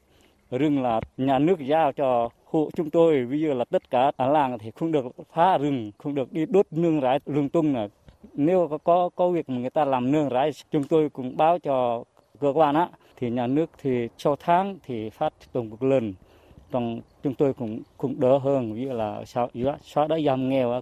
Rừng 0.51 0.83
là 0.83 1.01
nhà 1.17 1.39
nước 1.39 1.61
giao 1.61 1.93
cho 1.93 2.29
hộ 2.45 2.71
chúng 2.77 2.91
tôi. 2.91 3.27
Bây 3.27 3.41
giờ 3.41 3.55
là 3.55 3.65
tất 3.65 3.91
cả 3.91 4.13
ở 4.17 4.33
làng 4.33 4.59
thì 4.59 4.71
không 4.71 4.93
được 4.93 5.07
phá 5.33 5.59
rừng, 5.59 5.93
không 5.99 6.15
được 6.15 6.33
đi 6.33 6.47
đốt 6.47 6.67
nương 6.71 7.01
rải 7.01 7.19
rừng 7.27 7.49
tung 7.49 7.75
là 7.75 7.89
nếu 8.35 8.69
có, 8.69 8.79
có 8.79 9.09
có 9.17 9.31
việc 9.31 9.49
mà 9.49 9.59
người 9.59 9.71
ta 9.71 9.85
làm 9.85 10.13
nương 10.13 10.29
rải 10.29 10.51
chúng 10.71 10.85
tôi 10.85 11.09
cũng 11.09 11.37
báo 11.37 11.59
cho 11.59 12.05
cơ 12.41 12.53
quan 12.55 12.75
á. 12.75 12.89
Thì 13.17 13.31
nhà 13.31 13.47
nước 13.47 13.71
thì 13.83 14.09
sau 14.19 14.37
tháng 14.37 14.79
thì 14.83 15.11
phát 15.11 15.33
tổng 15.53 15.71
một 15.71 15.83
lần 15.83 16.15
trong 16.71 17.01
chúng 17.23 17.35
tôi 17.35 17.55
cũng 17.55 17.81
cũng 17.97 18.21
đỡ 18.21 18.39
hơn. 18.39 18.73
Ví 18.73 18.85
dụ 18.85 18.93
là 18.93 19.25
xóa, 19.25 19.49
xóa 19.83 20.07
đói 20.07 20.25
giảm 20.25 20.49
nghèo 20.49 20.73
á. 20.73 20.81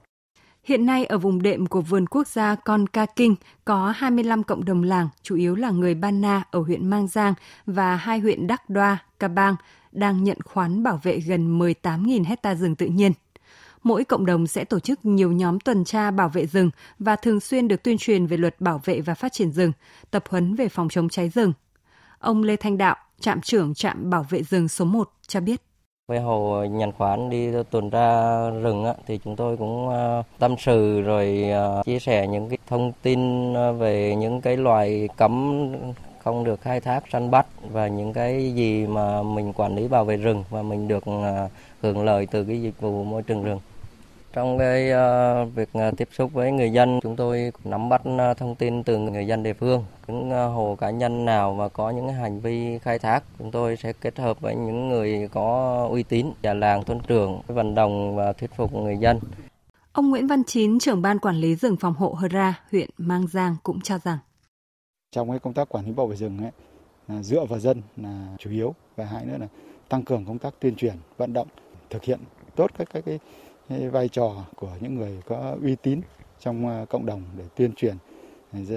Hiện 0.65 0.87
nay 0.87 1.05
ở 1.05 1.19
vùng 1.19 1.43
đệm 1.43 1.67
của 1.67 1.81
vườn 1.81 2.07
quốc 2.07 2.29
gia 2.29 2.55
Con 2.55 2.87
Ca 2.87 3.07
Kinh 3.07 3.35
có 3.65 3.95
25 3.97 4.43
cộng 4.43 4.65
đồng 4.65 4.83
làng, 4.83 5.09
chủ 5.23 5.37
yếu 5.37 5.55
là 5.55 5.71
người 5.71 5.95
Ban 5.95 6.21
Na 6.21 6.43
ở 6.51 6.61
huyện 6.61 6.91
Mang 6.91 7.09
Giang 7.09 7.35
và 7.67 7.97
hai 7.97 8.19
huyện 8.19 8.47
Đắc 8.47 8.71
Đoa, 8.71 8.99
Ca 9.19 9.29
Bang 9.29 9.57
đang 9.93 10.25
nhận 10.25 10.39
khoán 10.45 10.83
bảo 10.83 11.01
vệ 11.03 11.21
gần 11.21 11.59
18.000 11.59 12.25
hecta 12.25 12.55
rừng 12.55 12.75
tự 12.75 12.87
nhiên. 12.87 13.13
Mỗi 13.83 14.05
cộng 14.05 14.27
đồng 14.27 14.47
sẽ 14.47 14.65
tổ 14.65 14.81
chức 14.81 15.05
nhiều 15.05 15.33
nhóm 15.33 15.61
tuần 15.61 15.85
tra 15.85 16.11
bảo 16.11 16.29
vệ 16.29 16.47
rừng 16.47 16.71
và 16.99 17.17
thường 17.17 17.41
xuyên 17.41 17.69
được 17.69 17.83
tuyên 17.83 17.99
truyền 17.99 18.27
về 18.27 18.37
luật 18.37 18.61
bảo 18.61 18.81
vệ 18.85 19.01
và 19.01 19.15
phát 19.15 19.33
triển 19.33 19.53
rừng, 19.53 19.73
tập 20.11 20.25
huấn 20.29 20.55
về 20.55 20.69
phòng 20.69 20.89
chống 20.89 21.09
cháy 21.09 21.29
rừng. 21.29 21.53
Ông 22.19 22.43
Lê 22.43 22.57
Thanh 22.57 22.79
Đạo, 22.79 22.97
trạm 23.21 23.41
trưởng 23.41 23.75
trạm 23.75 24.11
bảo 24.11 24.27
vệ 24.31 24.43
rừng 24.43 24.69
số 24.69 24.85
1 24.85 25.11
cho 25.27 25.41
biết. 25.41 25.63
Với 26.09 26.21
hồ 26.21 26.65
nhận 26.65 26.93
khoán 26.93 27.31
đi 27.31 27.49
tuần 27.71 27.91
tra 27.91 28.35
rừng 28.51 28.85
á, 28.85 28.95
thì 29.07 29.19
chúng 29.25 29.37
tôi 29.37 29.57
cũng 29.57 29.89
ờ, 29.89 30.23
tâm 30.39 30.55
sự 30.59 31.01
rồi 31.01 31.51
ờ, 31.53 31.83
chia 31.85 31.99
sẻ 31.99 32.27
những 32.27 32.49
cái 32.49 32.59
thông 32.67 32.93
tin 33.03 33.55
ờ, 33.55 33.73
về 33.73 34.15
những 34.17 34.41
cái 34.41 34.57
loài 34.57 35.09
cấm 35.17 35.67
không 36.19 36.45
được 36.45 36.61
khai 36.61 36.81
thác 36.81 37.05
săn 37.13 37.31
bắt 37.31 37.47
và 37.71 37.89
những 37.89 38.13
cái 38.13 38.55
gì 38.55 38.87
mà 38.87 39.23
mình 39.23 39.53
quản 39.53 39.75
lý 39.77 39.89
bảo 39.89 40.05
vệ 40.05 40.17
rừng 40.17 40.45
và 40.51 40.63
mình 40.63 40.89
được 40.89 41.05
hưởng 41.83 42.05
lợi 42.05 42.27
từ 42.27 42.45
cái 42.45 42.63
dịch 42.63 42.81
vụ 42.81 43.05
môi 43.05 43.23
trường 43.23 43.45
rừng. 43.45 43.61
Trong 44.35 44.59
cái 44.59 44.91
uh, 44.93 45.55
việc 45.55 45.69
uh, 45.89 45.97
tiếp 45.97 46.09
xúc 46.13 46.33
với 46.33 46.53
người 46.53 46.71
dân, 46.71 47.01
chúng 47.03 47.17
tôi 47.17 47.53
nắm 47.65 47.89
bắt 47.89 48.03
uh, 48.09 48.37
thông 48.37 48.55
tin 48.55 48.83
từ 48.83 48.99
người 48.99 49.27
dân 49.27 49.43
địa 49.43 49.53
phương. 49.53 49.85
Những 50.07 50.31
hồ 50.31 50.77
cá 50.81 50.91
nhân 50.91 51.25
nào 51.25 51.55
mà 51.55 51.69
có 51.69 51.91
những 51.91 52.09
hành 52.09 52.41
vi 52.41 52.79
khai 52.79 52.99
thác, 52.99 53.25
chúng 53.39 53.51
tôi 53.51 53.77
sẽ 53.77 53.93
kết 53.93 54.19
hợp 54.19 54.41
với 54.41 54.55
những 54.57 54.89
người 54.89 55.29
có 55.33 55.89
uy 55.91 56.03
tín, 56.03 56.27
nhà 56.43 56.55
làng, 56.55 56.85
thôn 56.85 57.01
trưởng, 57.01 57.41
vận 57.47 57.75
động 57.75 58.17
và 58.17 58.33
thuyết 58.33 58.51
phục 58.57 58.75
người 58.75 58.97
dân. 58.97 59.19
Ông 59.93 60.11
Nguyễn 60.11 60.27
Văn 60.27 60.45
Chín, 60.45 60.79
trưởng 60.79 61.03
ban 61.03 61.19
quản 61.19 61.37
lý 61.37 61.55
rừng 61.55 61.77
phòng 61.77 61.95
hộ 61.95 62.09
Hơ 62.09 62.29
Ra, 62.29 62.61
huyện 62.73 62.91
Mang 62.99 63.27
Giang 63.27 63.57
cũng 63.63 63.81
cho 63.81 63.99
rằng 63.99 64.19
trong 65.13 65.31
cái 65.31 65.39
công 65.39 65.55
tác 65.55 65.69
quản 65.69 65.85
lý 65.85 65.93
bảo 65.93 66.07
vệ 66.07 66.17
rừng 66.17 66.39
ấy, 66.39 66.51
là 67.09 67.23
dựa 67.23 67.45
vào 67.45 67.59
dân 67.59 67.83
là 67.97 68.27
chủ 68.39 68.51
yếu 68.51 68.75
và 68.97 69.05
hai 69.05 69.25
nữa 69.25 69.37
là 69.41 69.47
tăng 69.89 70.03
cường 70.03 70.25
công 70.25 70.39
tác 70.39 70.55
tuyên 70.61 70.77
truyền, 70.77 70.95
vận 71.17 71.33
động, 71.33 71.49
thực 71.91 72.05
hiện 72.05 72.19
tốt 72.57 72.71
các 72.79 72.89
các 72.93 73.05
cái 73.07 73.19
vai 73.69 74.09
trò 74.09 74.45
của 74.57 74.71
những 74.81 74.95
người 74.95 75.23
có 75.27 75.57
uy 75.63 75.77
tín 75.77 76.01
trong 76.41 76.69
à, 76.69 76.85
cộng 76.85 77.07
đồng 77.07 77.23
để 77.39 77.45
tuyên 77.57 77.73
truyền 77.73 77.97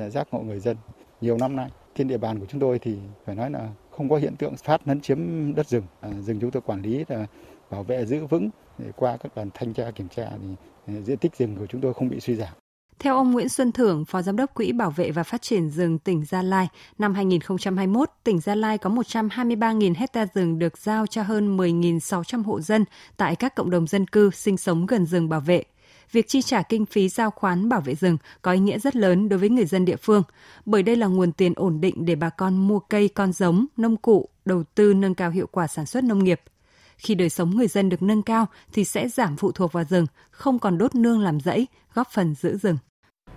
giác 0.10 0.28
ngộ 0.32 0.40
người 0.40 0.60
dân. 0.60 0.78
Nhiều 1.22 1.38
năm 1.38 1.56
nay 1.56 1.70
trên 1.96 2.08
địa 2.08 2.18
bàn 2.18 2.40
của 2.40 2.46
chúng 2.46 2.62
tôi 2.62 2.80
thì 2.80 2.98
phải 3.26 3.36
nói 3.36 3.52
là 3.52 3.70
không 3.92 4.10
có 4.10 4.18
hiện 4.18 4.36
tượng 4.36 4.56
phát 4.56 4.88
lấn 4.88 5.02
chiếm 5.02 5.20
đất 5.56 5.68
rừng. 5.68 5.84
À, 6.00 6.10
rừng 6.22 6.40
chúng 6.42 6.52
tôi 6.52 6.62
quản 6.62 6.82
lý 6.82 7.06
là 7.08 7.28
bảo 7.70 7.84
vệ 7.84 8.06
giữ 8.06 8.26
vững 8.26 8.50
qua 8.96 9.18
các 9.18 9.32
đoàn 9.36 9.50
thanh 9.54 9.74
tra 9.74 9.92
kiểm 9.92 10.10
tra 10.10 10.30
thì 10.42 10.48
à, 10.96 11.02
diện 11.02 11.18
tích 11.18 11.36
rừng 11.36 11.56
của 11.60 11.68
chúng 11.68 11.82
tôi 11.82 11.94
không 11.94 12.10
bị 12.10 12.20
suy 12.20 12.36
giảm 12.36 12.54
theo 13.00 13.16
ông 13.16 13.32
Nguyễn 13.32 13.50
Xuân 13.50 13.72
Thưởng, 13.72 14.06
Phó 14.06 14.22
Giám 14.22 14.36
đốc 14.36 14.54
Quỹ 14.54 14.72
Bảo 14.72 14.92
vệ 14.92 15.12
và 15.12 15.24
Phát 15.24 15.42
triển 15.42 15.70
rừng 15.70 16.00
tỉnh 16.00 16.26
Gia 16.26 16.42
Lai, 16.42 16.68
năm 16.98 17.14
2021, 17.14 18.10
tỉnh 18.24 18.40
Gia 18.40 18.56
Lai 18.56 18.78
có 18.78 18.90
123.000 18.90 19.94
hecta 19.98 20.26
rừng 20.34 20.60
được 20.60 20.78
giao 20.78 21.08
cho 21.08 21.22
hơn 21.22 21.58
10.600 21.58 22.44
hộ 22.44 22.62
dân 22.62 22.86
tại 23.18 23.36
các 23.36 23.56
cộng 23.56 23.70
đồng 23.70 23.88
dân 23.88 24.08
cư 24.08 24.32
sinh 24.34 24.58
sống 24.58 24.86
gần 24.86 25.06
rừng 25.06 25.30
bảo 25.30 25.40
vệ. 25.40 25.64
việc 26.12 26.28
chi 26.28 26.42
trả 26.42 26.62
kinh 26.62 26.86
phí 26.86 27.10
giao 27.10 27.32
khoán 27.32 27.70
bảo 27.70 27.82
vệ 27.82 27.96
rừng 27.96 28.18
có 28.42 28.52
ý 28.52 28.60
nghĩa 28.60 28.80
rất 28.80 28.96
lớn 28.96 29.30
đối 29.30 29.40
với 29.40 29.50
người 29.50 29.66
dân 29.66 29.86
địa 29.86 29.96
phương, 29.96 30.24
bởi 30.66 30.84
đây 30.84 30.96
là 30.96 31.08
nguồn 31.08 31.32
tiền 31.32 31.54
ổn 31.56 31.82
định 31.82 32.06
để 32.06 32.16
bà 32.16 32.30
con 32.30 32.68
mua 32.68 32.80
cây 32.80 33.08
con 33.08 33.34
giống, 33.34 33.66
nông 33.78 33.98
cụ, 33.98 34.30
đầu 34.46 34.64
tư 34.76 34.94
nâng 34.94 35.16
cao 35.16 35.30
hiệu 35.30 35.48
quả 35.52 35.68
sản 35.68 35.86
xuất 35.86 36.04
nông 36.04 36.24
nghiệp. 36.24 36.42
Khi 36.98 37.16
đời 37.16 37.30
sống 37.30 37.56
người 37.56 37.68
dân 37.68 37.90
được 37.90 38.02
nâng 38.02 38.22
cao 38.22 38.46
thì 38.74 38.84
sẽ 38.84 39.10
giảm 39.10 39.38
phụ 39.38 39.52
thuộc 39.52 39.72
vào 39.72 39.84
rừng, 39.84 40.06
không 40.32 40.60
còn 40.60 40.78
đốt 40.78 40.96
nương 40.96 41.22
làm 41.22 41.40
rẫy, 41.40 41.68
góp 41.94 42.08
phần 42.12 42.36
giữ 42.36 42.58
rừng. 42.58 42.78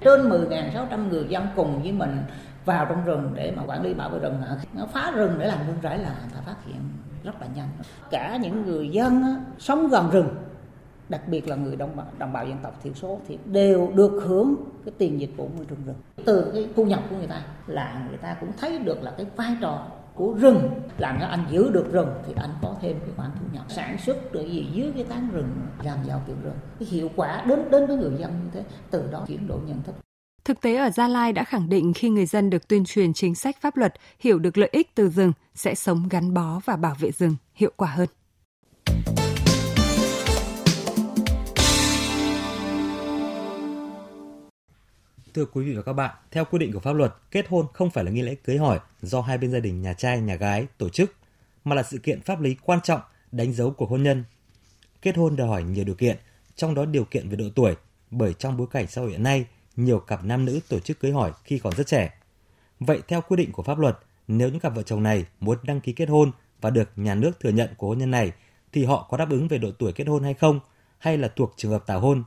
Trên 0.01 0.29
10.600 0.29 1.09
người 1.09 1.27
dân 1.29 1.47
cùng 1.57 1.83
với 1.83 1.93
mình 1.93 2.19
vào 2.65 2.87
trong 2.89 3.05
rừng 3.05 3.33
để 3.35 3.53
mà 3.57 3.63
quản 3.67 3.83
lý 3.83 3.95
bảo 3.95 4.09
vệ 4.09 4.19
rừng 4.19 4.43
nó 4.75 4.87
phá 4.87 5.13
rừng 5.15 5.35
để 5.39 5.47
làm 5.47 5.59
nương 5.67 5.77
rẫy 5.83 5.99
là 5.99 6.09
người 6.09 6.31
ta 6.35 6.41
phát 6.47 6.57
hiện 6.67 6.77
rất 7.25 7.41
là 7.41 7.47
nhanh. 7.55 7.69
Cả 8.11 8.39
những 8.43 8.67
người 8.67 8.89
dân 8.89 9.23
á, 9.23 9.37
sống 9.59 9.89
gần 9.89 10.11
rừng 10.11 10.29
đặc 11.09 11.29
biệt 11.29 11.49
là 11.49 11.57
người 11.57 11.77
đồng 11.77 11.97
bào, 11.97 12.07
đồng 12.19 12.33
bào 12.33 12.47
dân 12.47 12.59
tộc 12.63 12.81
thiểu 12.83 12.95
số 12.95 13.19
thì 13.29 13.39
đều 13.45 13.93
được 13.95 14.23
hưởng 14.25 14.55
cái 14.85 14.95
tiền 14.99 15.21
dịch 15.21 15.31
vụ 15.37 15.49
môi 15.57 15.65
trường 15.65 15.79
rừng. 15.87 15.97
Từ 16.25 16.51
cái 16.55 16.69
thu 16.77 16.85
nhập 16.85 17.01
của 17.11 17.17
người 17.17 17.27
ta 17.27 17.43
là 17.67 18.03
người 18.09 18.19
ta 18.19 18.37
cũng 18.41 18.51
thấy 18.61 18.79
được 18.79 19.03
là 19.03 19.11
cái 19.17 19.27
vai 19.37 19.57
trò 19.61 19.87
của 20.21 20.35
rừng. 20.41 20.71
Làm 20.99 21.17
cho 21.21 21.27
anh 21.27 21.45
giữ 21.51 21.71
được 21.71 21.93
rừng 21.93 22.09
thì 22.27 22.33
anh 22.37 22.51
có 22.63 22.77
thêm 22.83 23.01
cái 23.01 23.11
khoản 23.17 23.31
thu 23.41 23.47
nhập 23.53 23.65
sản 23.69 23.99
xuất 23.99 24.33
được 24.33 24.47
gì 24.51 24.67
dưới 24.75 24.93
cái 24.95 25.05
tán 25.05 25.29
rừng 25.33 25.51
làm 25.83 25.99
giàu 26.07 26.23
kiểu 26.27 26.37
rừng. 26.43 26.57
Cái 26.79 26.89
hiệu 26.89 27.11
quả 27.17 27.45
đến 27.47 27.71
đến 27.71 27.87
với 27.87 27.97
người 27.97 28.13
dân 28.19 28.31
như 28.31 28.51
thế 28.53 28.65
từ 28.91 29.09
đó 29.11 29.25
chuyển 29.29 29.49
đổi 29.49 29.61
nhận 29.67 29.83
thức. 29.83 29.95
Thực 30.45 30.61
tế 30.61 30.77
ở 30.77 30.91
Gia 30.91 31.09
Lai 31.09 31.33
đã 31.33 31.45
khẳng 31.45 31.69
định 31.69 31.93
khi 31.93 32.09
người 32.09 32.27
dân 32.27 32.51
được 32.51 32.69
tuyên 32.69 32.85
truyền 32.85 33.13
chính 33.13 33.35
sách 33.35 33.57
pháp 33.61 33.77
luật, 33.77 33.95
hiểu 34.19 34.39
được 34.39 34.59
lợi 34.59 34.69
ích 34.73 34.95
từ 34.95 35.09
rừng 35.09 35.33
sẽ 35.55 35.75
sống 35.75 36.09
gắn 36.11 36.35
bó 36.35 36.61
và 36.65 36.77
bảo 36.77 36.95
vệ 36.99 37.11
rừng 37.13 37.37
hiệu 37.55 37.71
quả 37.77 37.89
hơn. 37.89 38.09
Thưa 45.35 45.45
quý 45.45 45.65
vị 45.65 45.75
và 45.75 45.83
các 45.83 45.93
bạn, 45.93 46.17
theo 46.31 46.45
quy 46.45 46.59
định 46.59 46.73
của 46.73 46.81
pháp 46.81 46.93
luật, 46.93 47.15
kết 47.31 47.49
hôn 47.49 47.67
không 47.73 47.91
phải 47.91 48.05
là 48.05 48.11
nghi 48.11 48.23
lễ 48.23 48.35
cưới 48.35 48.59
hỏi 48.59 48.81
do 49.03 49.21
hai 49.21 49.39
bên 49.39 49.53
gia 49.53 49.61
đình 49.61 49.83
nhà 49.83 49.93
trai, 49.93 50.21
nhà 50.21 50.35
gái 50.35 50.67
tổ 50.79 50.89
chức, 50.89 51.15
mà 51.65 51.77
là 51.77 51.83
sự 51.83 51.99
kiện 51.99 52.21
pháp 52.21 52.41
lý 52.41 52.57
quan 52.63 52.81
trọng 52.81 53.01
đánh 53.33 53.53
dấu 53.53 53.71
cuộc 53.71 53.91
hôn 53.91 54.03
nhân. 54.03 54.25
Kết 55.03 55.17
hôn 55.17 55.37
đòi 55.37 55.49
hỏi 55.49 55.63
nhiều 55.63 55.85
điều 55.85 55.95
kiện, 55.95 56.17
trong 56.57 56.75
đó 56.75 56.85
điều 56.85 57.05
kiện 57.05 57.29
về 57.29 57.37
độ 57.37 57.45
tuổi, 57.55 57.77
bởi 58.11 58.35
trong 58.35 58.57
bối 58.57 58.67
cảnh 58.71 58.87
xã 58.87 59.01
hội 59.01 59.11
hiện 59.11 59.23
nay, 59.23 59.47
nhiều 59.77 60.01
cặp 60.01 60.25
nam 60.25 60.45
nữ 60.45 60.61
tổ 60.69 60.79
chức 60.79 61.01
cưới 61.01 61.13
hỏi 61.13 61.33
khi 61.45 61.59
còn 61.59 61.75
rất 61.77 61.87
trẻ. 61.87 62.15
Vậy 62.81 63.03
theo 63.09 63.21
quy 63.21 63.37
định 63.37 63.53
của 63.53 63.63
pháp 63.63 63.79
luật, 63.79 63.99
nếu 64.29 64.49
những 64.49 64.61
cặp 64.61 64.75
vợ 64.75 64.83
chồng 64.83 65.03
này 65.03 65.25
muốn 65.41 65.59
đăng 65.63 65.81
ký 65.81 65.93
kết 65.93 66.09
hôn 66.09 66.33
và 66.61 66.71
được 66.71 66.89
nhà 66.97 67.15
nước 67.15 67.41
thừa 67.41 67.51
nhận 67.51 67.69
của 67.77 67.89
hôn 67.89 67.99
nhân 67.99 68.11
này, 68.11 68.33
thì 68.73 68.85
họ 68.85 69.07
có 69.11 69.17
đáp 69.17 69.31
ứng 69.31 69.49
về 69.49 69.59
độ 69.59 69.71
tuổi 69.79 69.93
kết 69.93 70.09
hôn 70.09 70.23
hay 70.23 70.35
không, 70.35 70.61
hay 70.99 71.19
là 71.19 71.29
thuộc 71.37 71.55
trường 71.57 71.73
hợp 71.73 71.87
tảo 71.87 72.01
hôn? 72.01 72.25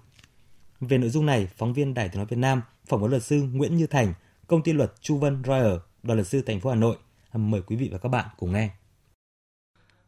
Về 0.79 0.97
nội 0.97 1.09
dung 1.09 1.25
này, 1.25 1.47
phóng 1.57 1.73
viên 1.73 1.93
Đài 1.93 2.09
tiếng 2.09 2.17
nói 2.17 2.25
Việt 2.25 2.37
Nam 2.37 2.61
phỏng 2.85 3.01
vấn 3.01 3.09
luật 3.09 3.23
sư 3.23 3.41
Nguyễn 3.53 3.77
Như 3.77 3.87
Thành, 3.87 4.13
công 4.47 4.63
ty 4.63 4.73
luật 4.73 4.91
Chu 4.99 5.17
Vân 5.17 5.43
Royer, 5.45 5.79
đoàn 6.03 6.17
luật 6.17 6.27
sư 6.27 6.41
thành 6.45 6.59
phố 6.59 6.69
Hà 6.69 6.75
Nội. 6.75 6.95
Mời 7.33 7.61
quý 7.61 7.75
vị 7.75 7.89
và 7.91 7.97
các 7.97 8.09
bạn 8.09 8.25
cùng 8.37 8.53
nghe. 8.53 8.69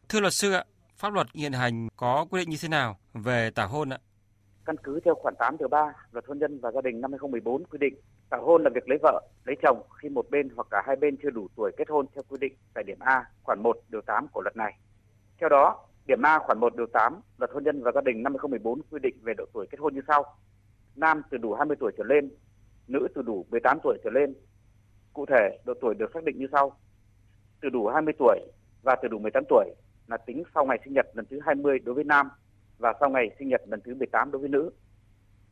Thưa 0.08 0.20
luật 0.20 0.32
sư 0.32 0.52
ạ, 0.52 0.64
pháp 0.96 1.12
luật 1.12 1.26
hiện 1.34 1.52
hành 1.52 1.88
có 1.96 2.26
quy 2.30 2.40
định 2.40 2.50
như 2.50 2.56
thế 2.62 2.68
nào 2.68 2.96
về 3.14 3.50
tảo 3.50 3.68
hôn 3.68 3.92
ạ? 3.92 3.98
Căn 4.64 4.76
cứ 4.82 5.00
theo 5.04 5.14
khoản 5.14 5.34
8 5.38 5.56
điều 5.58 5.68
3 5.68 5.92
Luật 6.12 6.24
hôn 6.28 6.38
nhân 6.38 6.60
và 6.60 6.70
gia 6.70 6.80
đình 6.80 7.00
năm 7.00 7.12
2014 7.12 7.64
quy 7.64 7.78
định, 7.78 7.94
tảo 8.30 8.44
hôn 8.44 8.62
là 8.62 8.70
việc 8.74 8.88
lấy 8.88 8.98
vợ, 9.02 9.28
lấy 9.44 9.56
chồng 9.62 9.86
khi 10.02 10.08
một 10.08 10.30
bên 10.30 10.48
hoặc 10.56 10.66
cả 10.70 10.82
hai 10.86 10.96
bên 10.96 11.16
chưa 11.22 11.30
đủ 11.30 11.48
tuổi 11.56 11.72
kết 11.76 11.88
hôn 11.88 12.06
theo 12.14 12.22
quy 12.28 12.36
định 12.40 12.52
tại 12.74 12.84
điểm 12.84 12.98
A, 13.00 13.24
khoản 13.42 13.62
1 13.62 13.76
điều 13.88 14.00
8 14.06 14.28
của 14.32 14.40
luật 14.42 14.56
này. 14.56 14.78
Theo 15.40 15.48
đó, 15.48 15.86
điểm 16.06 16.22
A 16.22 16.38
khoản 16.38 16.58
1 16.58 16.76
điều 16.76 16.86
8 16.86 17.20
Luật 17.38 17.50
hôn 17.54 17.64
nhân 17.64 17.82
và 17.82 17.92
gia 17.94 18.00
đình 18.00 18.22
năm 18.22 18.32
2014 18.32 18.82
quy 18.90 18.98
định 19.02 19.14
về 19.22 19.34
độ 19.34 19.44
tuổi 19.52 19.66
kết 19.70 19.78
hôn 19.80 19.94
như 19.94 20.00
sau: 20.08 20.24
Nam 20.96 21.22
từ 21.30 21.38
đủ 21.38 21.54
20 21.54 21.76
tuổi 21.80 21.92
trở 21.98 22.04
lên, 22.04 22.30
nữ 22.88 23.08
từ 23.14 23.22
đủ 23.22 23.46
18 23.50 23.78
tuổi 23.82 23.98
trở 24.04 24.10
lên. 24.10 24.34
Cụ 25.12 25.26
thể, 25.26 25.58
độ 25.64 25.74
tuổi 25.80 25.94
được 25.94 26.10
xác 26.14 26.24
định 26.24 26.38
như 26.38 26.46
sau: 26.52 26.78
từ 27.60 27.68
đủ 27.68 27.88
20 27.88 28.14
tuổi 28.18 28.40
và 28.82 28.96
từ 29.02 29.08
đủ 29.08 29.18
18 29.18 29.44
tuổi 29.48 29.74
là 30.06 30.16
tính 30.16 30.42
sau 30.54 30.66
ngày 30.66 30.78
sinh 30.84 30.92
nhật 30.92 31.06
lần 31.14 31.26
thứ 31.30 31.40
20 31.46 31.78
đối 31.78 31.94
với 31.94 32.04
nam 32.04 32.28
và 32.78 32.92
sau 33.00 33.10
ngày 33.10 33.30
sinh 33.38 33.48
nhật 33.48 33.60
lần 33.66 33.80
thứ 33.84 33.94
18 33.94 34.30
đối 34.30 34.40
với 34.40 34.48
nữ. 34.48 34.70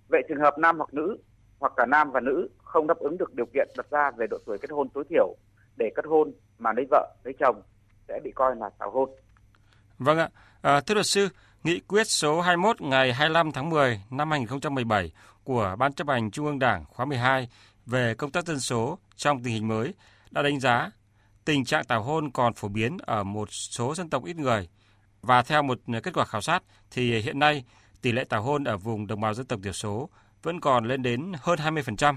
Vậy 0.08 0.22
trường 0.28 0.40
hợp 0.40 0.58
nam 0.58 0.76
hoặc 0.76 0.94
nữ 0.94 1.18
hoặc 1.58 1.72
cả 1.76 1.86
nam 1.86 2.10
và 2.10 2.20
nữ 2.20 2.48
không 2.64 2.86
đáp 2.86 2.98
ứng 2.98 3.18
được 3.18 3.34
điều 3.34 3.46
kiện 3.46 3.68
đặt 3.76 3.86
ra 3.90 4.10
về 4.16 4.26
độ 4.30 4.38
tuổi 4.46 4.58
kết 4.58 4.70
hôn 4.70 4.88
tối 4.88 5.04
thiểu 5.08 5.36
để 5.76 5.90
kết 5.96 6.04
hôn 6.06 6.32
mà 6.58 6.72
lấy 6.72 6.86
vợ, 6.90 7.14
lấy 7.24 7.34
chồng 7.38 7.62
sẽ 8.08 8.20
bị 8.24 8.32
coi 8.34 8.56
là 8.56 8.70
tảo 8.78 8.90
hôn. 8.90 9.10
Vâng 9.98 10.18
ạ, 10.18 10.28
à, 10.62 10.80
thưa 10.80 10.94
luật 10.94 11.06
sư, 11.06 11.28
Nghị 11.64 11.80
quyết 11.80 12.04
số 12.04 12.40
21 12.40 12.80
ngày 12.80 13.12
25 13.12 13.52
tháng 13.52 13.70
10 13.70 14.00
năm 14.10 14.30
2017 14.30 15.12
của 15.44 15.76
Ban 15.78 15.92
chấp 15.92 16.08
hành 16.08 16.30
Trung 16.30 16.46
ương 16.46 16.58
Đảng 16.58 16.84
khóa 16.84 17.06
12 17.06 17.48
về 17.86 18.14
công 18.14 18.30
tác 18.30 18.46
dân 18.46 18.60
số 18.60 18.98
trong 19.16 19.42
tình 19.42 19.52
hình 19.54 19.68
mới 19.68 19.94
đã 20.30 20.42
đánh 20.42 20.60
giá 20.60 20.90
tình 21.44 21.64
trạng 21.64 21.84
tảo 21.84 22.02
hôn 22.02 22.30
còn 22.30 22.54
phổ 22.54 22.68
biến 22.68 22.96
ở 22.98 23.24
một 23.24 23.48
số 23.52 23.94
dân 23.94 24.10
tộc 24.10 24.24
ít 24.24 24.36
người– 24.36 24.68
và 25.26 25.42
theo 25.42 25.62
một 25.62 25.78
kết 26.02 26.14
quả 26.14 26.24
khảo 26.24 26.40
sát 26.40 26.62
thì 26.90 27.20
hiện 27.20 27.38
nay 27.38 27.64
tỷ 28.02 28.12
lệ 28.12 28.24
tảo 28.24 28.42
hôn 28.42 28.64
ở 28.64 28.76
vùng 28.76 29.06
đồng 29.06 29.20
bào 29.20 29.34
dân 29.34 29.46
tộc 29.46 29.60
thiểu 29.62 29.72
số 29.72 30.08
vẫn 30.42 30.60
còn 30.60 30.84
lên 30.84 31.02
đến 31.02 31.32
hơn 31.40 31.58
20%. 31.58 32.16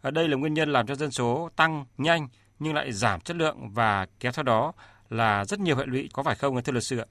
Ở 0.00 0.10
đây 0.10 0.28
là 0.28 0.36
nguyên 0.36 0.54
nhân 0.54 0.72
làm 0.72 0.86
cho 0.86 0.94
dân 0.94 1.10
số 1.10 1.50
tăng 1.56 1.84
nhanh 1.98 2.28
nhưng 2.58 2.74
lại 2.74 2.92
giảm 2.92 3.20
chất 3.20 3.36
lượng 3.36 3.70
và 3.70 4.06
kéo 4.20 4.32
theo 4.32 4.42
đó 4.42 4.72
là 5.08 5.44
rất 5.44 5.60
nhiều 5.60 5.76
hệ 5.76 5.86
lụy 5.86 6.08
có 6.12 6.22
phải 6.22 6.34
không 6.34 6.62
thưa 6.62 6.72
luật 6.72 6.84
sư 6.84 6.98
ạ? 6.98 7.06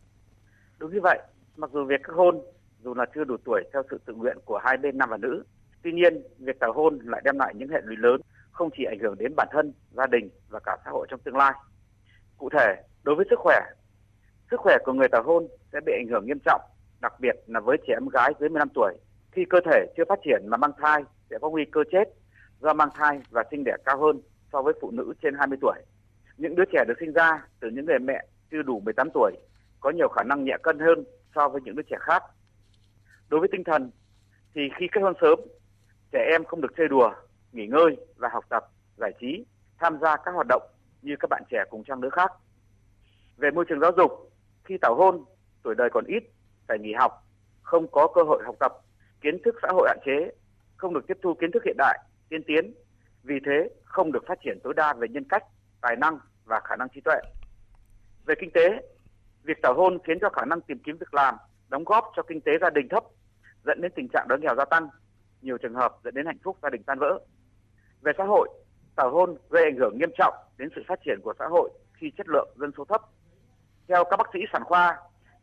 Đúng 0.78 0.94
như 0.94 1.00
vậy, 1.04 1.20
mặc 1.58 1.70
dù 1.74 1.86
việc 1.86 2.04
kết 2.04 2.14
hôn 2.16 2.42
dù 2.84 2.94
là 2.94 3.06
chưa 3.16 3.24
đủ 3.24 3.38
tuổi 3.46 3.64
theo 3.74 3.84
sự 3.90 4.00
tự 4.06 4.14
nguyện 4.14 4.38
của 4.46 4.60
hai 4.64 4.78
bên 4.78 4.98
nam 4.98 5.10
và 5.10 5.18
nữ, 5.18 5.44
tuy 5.84 5.92
nhiên 5.92 6.24
việc 6.40 6.60
tảo 6.60 6.74
hôn 6.74 7.00
lại 7.04 7.22
đem 7.26 7.38
lại 7.38 7.54
những 7.56 7.70
hệ 7.70 7.82
lụy 7.84 7.96
lớn 8.00 8.22
không 8.52 8.70
chỉ 8.78 8.84
ảnh 8.84 9.00
hưởng 9.00 9.16
đến 9.18 9.34
bản 9.38 9.48
thân, 9.52 9.74
gia 9.92 10.08
đình 10.08 10.30
và 10.50 10.60
cả 10.60 10.78
xã 10.86 10.92
hội 10.92 11.08
trong 11.10 11.20
tương 11.20 11.38
lai. 11.38 11.54
Cụ 12.38 12.50
thể, 12.50 12.76
đối 13.04 13.16
với 13.16 13.26
sức 13.30 13.40
khỏe 13.40 13.60
sức 14.52 14.60
khỏe 14.60 14.78
của 14.86 14.94
người 14.94 15.08
tảo 15.08 15.24
hôn 15.24 15.48
sẽ 15.74 15.80
bị 15.86 15.94
ảnh 15.94 16.08
hưởng 16.10 16.26
nghiêm 16.26 16.40
trọng, 16.46 16.62
đặc 17.02 17.14
biệt 17.20 17.36
là 17.48 17.60
với 17.60 17.78
trẻ 17.88 17.94
em 17.94 18.08
gái 18.08 18.34
dưới 18.40 18.50
15 18.50 18.70
tuổi. 18.74 18.94
Khi 19.32 19.46
cơ 19.50 19.60
thể 19.66 19.86
chưa 19.98 20.04
phát 20.10 20.20
triển 20.24 20.44
mà 20.48 20.58
mang 20.58 20.72
thai 20.78 21.04
sẽ 21.30 21.38
có 21.42 21.50
nguy 21.50 21.66
cơ 21.66 21.84
chết 21.92 22.04
do 22.60 22.74
mang 22.74 22.90
thai 22.96 23.22
và 23.30 23.44
sinh 23.52 23.64
đẻ 23.64 23.76
cao 23.86 24.02
hơn 24.02 24.22
so 24.52 24.62
với 24.62 24.74
phụ 24.82 24.92
nữ 24.92 25.14
trên 25.22 25.34
20 25.40 25.58
tuổi. 25.62 25.82
Những 26.38 26.56
đứa 26.56 26.64
trẻ 26.74 26.84
được 26.88 26.94
sinh 27.00 27.14
ra 27.14 27.48
từ 27.60 27.70
những 27.70 27.86
người 27.86 28.00
mẹ 28.00 28.26
chưa 28.52 28.62
đủ 28.62 28.80
18 28.80 29.10
tuổi 29.14 29.32
có 29.80 29.90
nhiều 29.90 30.08
khả 30.08 30.24
năng 30.24 30.44
nhẹ 30.44 30.58
cân 30.64 30.80
hơn 30.80 31.04
so 31.36 31.50
với 31.50 31.62
những 31.62 31.76
đứa 31.76 31.84
trẻ 31.84 31.98
khác. 32.00 32.24
Đối 33.30 33.40
với 33.40 33.50
tinh 33.52 33.64
thần 33.64 33.92
thì 34.54 34.62
khi 34.78 34.88
kết 34.92 35.02
hôn 35.02 35.14
sớm, 35.22 35.40
trẻ 36.12 36.28
em 36.32 36.44
không 36.44 36.62
được 36.62 36.74
chơi 36.78 36.88
đùa, 36.88 37.14
nghỉ 37.52 37.68
ngơi 37.68 37.98
và 38.16 38.30
học 38.34 38.46
tập, 38.50 38.66
giải 38.98 39.12
trí, 39.20 39.46
tham 39.80 39.98
gia 40.02 40.18
các 40.18 40.32
hoạt 40.32 40.48
động 40.50 40.64
như 41.02 41.16
các 41.20 41.30
bạn 41.30 41.44
trẻ 41.50 41.64
cùng 41.70 41.84
trang 41.84 42.02
lứa 42.02 42.10
khác. 42.10 42.32
Về 43.38 43.52
môi 43.52 43.66
trường 43.70 43.80
giáo 43.80 43.92
dục 43.98 44.12
khi 44.64 44.78
tảo 44.82 44.96
hôn, 44.96 45.26
tuổi 45.64 45.76
đời 45.76 45.90
còn 45.94 46.06
ít, 46.06 46.24
phải 46.68 46.80
nghỉ 46.80 46.94
học, 46.94 47.12
không 47.62 47.88
có 47.92 48.08
cơ 48.16 48.22
hội 48.24 48.44
học 48.46 48.56
tập, 48.60 48.72
kiến 49.22 49.38
thức 49.46 49.56
xã 49.62 49.68
hội 49.72 49.88
hạn 49.88 50.00
chế, 50.06 50.32
không 50.78 50.94
được 50.94 51.08
tiếp 51.08 51.18
thu 51.22 51.34
kiến 51.34 51.52
thức 51.52 51.64
hiện 51.66 51.76
đại, 51.78 52.00
tiên 52.30 52.44
tiến. 52.48 52.74
Vì 53.24 53.36
thế, 53.46 53.70
không 53.84 54.12
được 54.12 54.24
phát 54.28 54.40
triển 54.44 54.60
tối 54.64 54.74
đa 54.74 54.94
về 54.94 55.08
nhân 55.08 55.24
cách, 55.30 55.44
tài 55.82 55.96
năng 55.96 56.20
và 56.46 56.62
khả 56.64 56.76
năng 56.76 56.90
trí 56.90 57.02
tuệ. 57.02 57.16
Về 58.26 58.36
kinh 58.40 58.52
tế, 58.52 58.82
việc 59.46 59.62
tảo 59.62 59.74
hôn 59.74 59.98
khiến 60.08 60.18
cho 60.22 60.30
khả 60.30 60.46
năng 60.46 60.62
tìm 60.62 60.80
kiếm 60.80 60.98
việc 60.98 61.14
làm, 61.14 61.36
đóng 61.70 61.84
góp 61.84 62.12
cho 62.16 62.24
kinh 62.24 62.42
tế 62.42 62.52
gia 62.62 62.70
đình 62.70 62.88
thấp, 62.90 63.04
dẫn 63.66 63.82
đến 63.82 63.92
tình 63.96 64.08
trạng 64.14 64.28
đói 64.30 64.40
nghèo 64.42 64.56
gia 64.58 64.66
tăng, 64.66 64.88
nhiều 65.42 65.58
trường 65.58 65.76
hợp 65.76 65.96
dẫn 66.04 66.14
đến 66.14 66.26
hạnh 66.26 66.38
phúc 66.44 66.58
gia 66.62 66.70
đình 66.70 66.84
tan 66.84 67.00
vỡ. 67.00 67.20
Về 68.02 68.12
xã 68.18 68.24
hội, 68.24 68.50
tảo 68.96 69.12
hôn 69.12 69.38
gây 69.50 69.64
ảnh 69.64 69.78
hưởng 69.78 69.98
nghiêm 69.98 70.10
trọng 70.18 70.34
đến 70.58 70.70
sự 70.76 70.82
phát 70.88 71.00
triển 71.06 71.20
của 71.24 71.34
xã 71.40 71.46
hội 71.48 71.70
khi 71.94 72.12
chất 72.18 72.28
lượng 72.30 72.50
dân 72.60 72.72
số 72.78 72.86
thấp. 72.86 73.02
Theo 73.88 74.04
các 74.04 74.18
bác 74.18 74.30
sĩ 74.34 74.40
sản 74.54 74.64
khoa, 74.64 74.98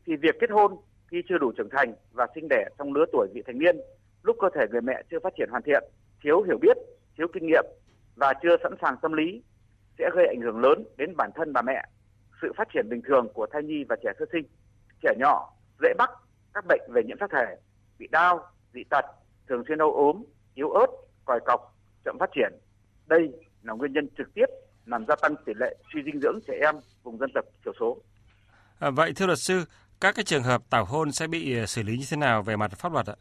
thì 0.06 0.16
việc 0.16 0.34
kết 0.40 0.50
hôn 0.50 0.76
khi 1.10 1.22
chưa 1.28 1.38
đủ 1.38 1.52
trưởng 1.56 1.70
thành 1.70 1.94
và 2.12 2.26
sinh 2.34 2.48
đẻ 2.50 2.68
trong 2.78 2.92
lứa 2.92 3.04
tuổi 3.12 3.28
vị 3.34 3.42
thành 3.46 3.58
niên, 3.58 3.76
lúc 4.22 4.36
cơ 4.40 4.48
thể 4.54 4.66
người 4.70 4.80
mẹ 4.80 5.02
chưa 5.10 5.18
phát 5.22 5.32
triển 5.36 5.48
hoàn 5.50 5.62
thiện, 5.62 5.84
thiếu 6.22 6.42
hiểu 6.42 6.58
biết, 6.58 6.76
thiếu 7.18 7.26
kinh 7.32 7.46
nghiệm 7.46 7.64
và 8.16 8.32
chưa 8.42 8.56
sẵn 8.62 8.72
sàng 8.82 8.96
tâm 9.02 9.12
lý 9.12 9.42
sẽ 9.98 10.10
gây 10.14 10.26
ảnh 10.26 10.40
hưởng 10.40 10.60
lớn 10.60 10.84
đến 10.96 11.16
bản 11.16 11.30
thân 11.34 11.52
bà 11.52 11.62
mẹ, 11.62 11.84
sự 12.42 12.52
phát 12.56 12.68
triển 12.74 12.88
bình 12.88 13.02
thường 13.08 13.28
của 13.34 13.46
thai 13.52 13.62
nhi 13.62 13.84
và 13.88 13.96
trẻ 14.02 14.10
sơ 14.18 14.24
sinh. 14.32 14.44
Trẻ 15.02 15.14
nhỏ 15.18 15.52
dễ 15.82 15.88
mắc 15.98 16.10
các 16.54 16.64
bệnh 16.68 16.80
về 16.88 17.02
nhiễm 17.06 17.16
sắc 17.20 17.30
thể, 17.32 17.56
bị 17.98 18.08
đau, 18.12 18.46
dị 18.74 18.80
tật, 18.90 19.04
thường 19.48 19.62
xuyên 19.68 19.78
đau 19.78 19.92
ốm, 19.92 20.24
yếu 20.54 20.70
ớt, 20.70 20.86
còi 21.24 21.40
cọc, 21.46 21.60
chậm 22.04 22.16
phát 22.20 22.30
triển. 22.34 22.52
Đây 23.06 23.32
là 23.62 23.72
nguyên 23.72 23.92
nhân 23.92 24.08
trực 24.18 24.34
tiếp 24.34 24.46
làm 24.86 25.04
gia 25.08 25.16
tăng 25.16 25.34
tỷ 25.46 25.52
lệ 25.56 25.76
suy 25.92 26.02
dinh 26.04 26.20
dưỡng 26.20 26.38
trẻ 26.46 26.54
em 26.60 26.74
vùng 27.02 27.18
dân 27.18 27.30
tộc 27.34 27.44
thiểu 27.64 27.72
số. 27.80 27.98
À, 28.78 28.90
vậy 28.90 29.12
thưa 29.16 29.26
luật 29.26 29.38
sư, 29.38 29.64
các 30.00 30.14
cái 30.14 30.24
trường 30.24 30.42
hợp 30.42 30.62
tảo 30.70 30.84
hôn 30.84 31.12
sẽ 31.12 31.26
bị 31.26 31.58
ờ, 31.58 31.66
xử 31.66 31.82
lý 31.82 31.96
như 31.96 32.04
thế 32.10 32.16
nào 32.16 32.42
về 32.42 32.56
mặt 32.56 32.70
pháp 32.78 32.92
luật 32.92 33.06
ạ? 33.06 33.16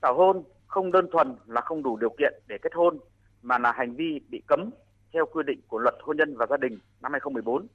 Tảo 0.00 0.14
hôn 0.14 0.44
không 0.66 0.92
đơn 0.92 1.06
thuần 1.12 1.36
là 1.46 1.60
không 1.60 1.82
đủ 1.82 1.96
điều 1.96 2.10
kiện 2.18 2.34
để 2.46 2.58
kết 2.62 2.74
hôn 2.74 2.98
mà 3.42 3.58
là 3.58 3.72
hành 3.72 3.94
vi 3.96 4.20
bị 4.28 4.42
cấm 4.46 4.70
theo 5.12 5.26
quy 5.26 5.42
định 5.46 5.60
của 5.68 5.78
Luật 5.78 5.94
Hôn 6.00 6.16
nhân 6.16 6.36
và 6.36 6.46
Gia 6.50 6.56
đình 6.56 6.78
năm 7.02 7.12
2014. 7.12 7.66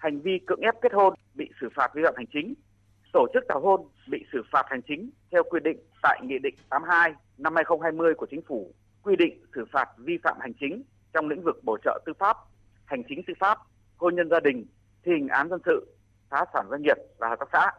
Hành 0.00 0.20
vi 0.20 0.38
cưỡng 0.46 0.60
ép 0.60 0.74
kết 0.82 0.92
hôn 0.92 1.14
bị 1.34 1.50
xử 1.60 1.68
phạt 1.74 1.94
vi 1.94 2.02
phạm 2.04 2.14
hành 2.16 2.26
chính. 2.32 2.54
tổ 3.12 3.26
chức 3.34 3.44
tảo 3.48 3.60
hôn 3.60 3.88
bị 4.08 4.24
xử 4.32 4.42
phạt 4.52 4.66
hành 4.68 4.80
chính 4.88 5.10
theo 5.30 5.42
quy 5.42 5.60
định 5.64 5.78
tại 6.02 6.20
Nghị 6.22 6.38
định 6.38 6.54
82 6.70 7.14
năm 7.38 7.54
2020 7.56 8.14
của 8.14 8.26
Chính 8.30 8.42
phủ 8.42 8.74
quy 9.02 9.16
định 9.16 9.44
xử 9.54 9.64
phạt 9.72 9.88
vi 9.98 10.18
phạm 10.22 10.36
hành 10.40 10.52
chính 10.60 10.82
trong 11.12 11.28
lĩnh 11.28 11.42
vực 11.42 11.64
bổ 11.64 11.78
trợ 11.84 12.00
tư 12.06 12.12
pháp, 12.18 12.36
hành 12.84 13.02
chính 13.08 13.22
tư 13.26 13.34
pháp, 13.40 13.58
hôn 13.96 14.14
nhân 14.14 14.28
gia 14.30 14.40
đình, 14.40 14.66
thi 15.04 15.12
hành 15.12 15.28
án 15.28 15.48
dân 15.48 15.60
sự, 15.64 15.86
phá 16.30 16.44
sản 16.54 16.66
doanh 16.70 16.82
nghiệp 16.82 16.96
và 17.18 17.28
hợp 17.28 17.38
tác 17.38 17.48
xã. 17.52 17.70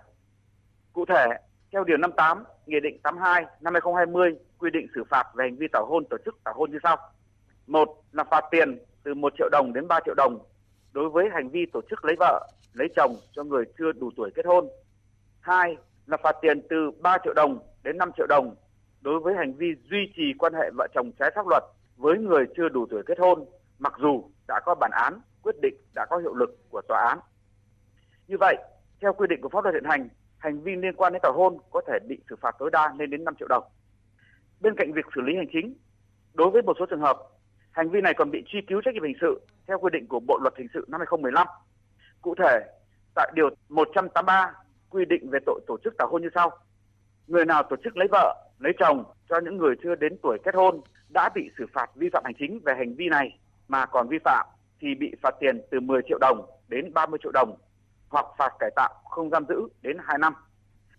Cụ 0.94 1.06
thể, 1.06 1.26
theo 1.72 1.84
điều 1.84 1.98
58 1.98 2.44
Nghị 2.66 2.80
định 2.80 3.00
82 3.04 3.46
năm 3.62 3.74
2020 3.74 4.36
quy 4.58 4.70
định 4.70 4.88
xử 4.96 5.04
phạt 5.10 5.24
về 5.36 5.46
hành 5.46 5.56
vi 5.56 5.68
tảo 5.74 5.86
hôn 5.86 6.04
tổ 6.10 6.18
chức 6.26 6.44
tảo 6.44 6.54
hôn 6.58 6.72
như 6.72 6.78
sau. 6.84 6.98
Một 7.68 7.90
là 8.12 8.24
phạt 8.24 8.44
tiền 8.52 8.80
từ 9.04 9.14
1 9.14 9.34
triệu 9.38 9.50
đồng 9.52 9.74
đến 9.74 9.88
3 9.88 10.00
triệu 10.06 10.14
đồng 10.18 10.40
đối 10.92 11.10
với 11.10 11.30
hành 11.34 11.50
vi 11.50 11.66
tổ 11.74 11.82
chức 11.90 12.06
lấy 12.06 12.16
vợ, 12.20 12.48
lấy 12.74 12.88
chồng 12.96 13.16
cho 13.36 13.44
người 13.44 13.64
chưa 13.78 13.92
đủ 13.92 14.12
tuổi 14.18 14.32
kết 14.36 14.46
hôn. 14.46 14.68
Hai 15.40 15.78
là 16.06 16.18
phạt 16.24 16.36
tiền 16.42 16.62
từ 16.70 16.92
3 17.02 17.18
triệu 17.24 17.34
đồng 17.34 17.60
đến 17.84 17.98
5 17.98 18.12
triệu 18.18 18.28
đồng 18.28 18.56
đối 19.02 19.20
với 19.20 19.34
hành 19.34 19.54
vi 19.54 19.68
duy 19.90 20.12
trì 20.16 20.34
quan 20.40 20.54
hệ 20.54 20.70
vợ 20.78 20.88
chồng 20.94 21.12
trái 21.20 21.32
pháp 21.36 21.48
luật 21.48 21.64
với 21.98 22.18
người 22.18 22.46
chưa 22.58 22.70
đủ 22.70 22.86
tuổi 22.90 23.04
kết 23.06 23.20
hôn, 23.20 23.46
mặc 23.80 23.94
dù 24.00 24.24
đã 24.48 24.60
có 24.66 24.76
bản 24.76 24.92
án, 24.94 25.22
quyết 25.44 25.56
định 25.62 25.76
đã 25.96 26.06
có 26.10 26.18
hiệu 26.18 26.34
lực 26.34 26.50
của 26.70 26.82
tòa 26.88 27.08
án. 27.10 27.20
Như 28.28 28.36
vậy, 28.40 28.56
theo 29.02 29.14
quy 29.14 29.28
định 29.30 29.42
của 29.42 29.50
pháp 29.50 29.64
luật 29.64 29.74
hiện 29.74 29.84
hành, 29.84 30.10
hành 30.38 30.62
vi 30.62 30.76
liên 30.76 30.96
quan 30.96 31.14
đến 31.14 31.20
tảo 31.24 31.34
hôn 31.34 31.58
có 31.72 31.82
thể 31.88 32.00
bị 32.08 32.20
xử 32.30 32.36
phạt 32.42 32.56
tối 32.60 32.70
đa 32.74 32.94
lên 33.00 33.10
đến 33.10 33.24
5 33.24 33.36
triệu 33.40 33.48
đồng. 33.48 33.64
Bên 34.60 34.76
cạnh 34.78 34.94
việc 34.94 35.06
xử 35.16 35.22
lý 35.22 35.36
hành 35.36 35.48
chính, 35.54 35.74
đối 36.34 36.50
với 36.50 36.62
một 36.62 36.76
số 36.80 36.86
trường 36.86 37.02
hợp, 37.02 37.18
hành 37.72 37.90
vi 37.90 38.02
này 38.02 38.14
còn 38.14 38.32
bị 38.32 38.44
truy 38.48 38.62
cứu 38.62 38.82
trách 38.82 38.94
nhiệm 38.94 39.04
hình 39.04 39.18
sự 39.22 39.42
theo 39.68 39.80
quy 39.80 39.90
định 39.94 40.08
của 40.08 40.20
Bộ 40.20 40.40
luật 40.42 40.54
hình 40.58 40.68
sự 40.74 40.86
năm 40.88 41.00
2015. 41.00 41.48
Cụ 42.22 42.36
thể, 42.36 42.60
tại 43.16 43.32
điều 43.36 43.50
183 43.70 44.54
quy 44.90 45.06
định 45.06 45.30
về 45.30 45.40
tội 45.46 45.60
tổ 45.68 45.78
chức 45.84 45.94
tảo 45.98 46.08
hôn 46.12 46.22
như 46.22 46.30
sau. 46.36 46.52
Người 47.28 47.46
nào 47.46 47.64
tổ 47.64 47.76
chức 47.84 47.98
lấy 47.98 48.08
vợ, 48.12 48.50
lấy 48.60 48.74
chồng 48.80 49.04
cho 49.30 49.40
những 49.40 49.58
người 49.58 49.76
chưa 49.84 49.96
đến 49.96 50.18
tuổi 50.24 50.38
kết 50.44 50.56
hôn 50.56 50.82
đã 51.10 51.30
bị 51.36 51.50
xử 51.58 51.66
phạt 51.74 51.90
vi 51.96 52.10
phạm 52.14 52.24
hành 52.26 52.34
chính 52.40 52.60
về 52.66 52.74
hành 52.78 52.96
vi 52.96 53.10
này 53.10 53.40
mà 53.68 53.86
còn 53.86 54.08
vi 54.08 54.18
phạm 54.26 54.48
thì 54.82 54.96
bị 54.96 55.16
phạt 55.22 55.36
tiền 55.40 55.62
từ 55.72 55.80
10 55.80 56.02
triệu 56.08 56.18
đồng 56.22 56.46
đến 56.68 56.94
30 56.94 57.20
triệu 57.24 57.32
đồng 57.32 57.58
hoặc 58.10 58.26
phạt 58.38 58.54
cải 58.60 58.70
tạo 58.76 58.94
không 59.10 59.30
giam 59.30 59.46
giữ 59.50 59.68
đến 59.82 59.98
2 60.00 60.18
năm. 60.18 60.34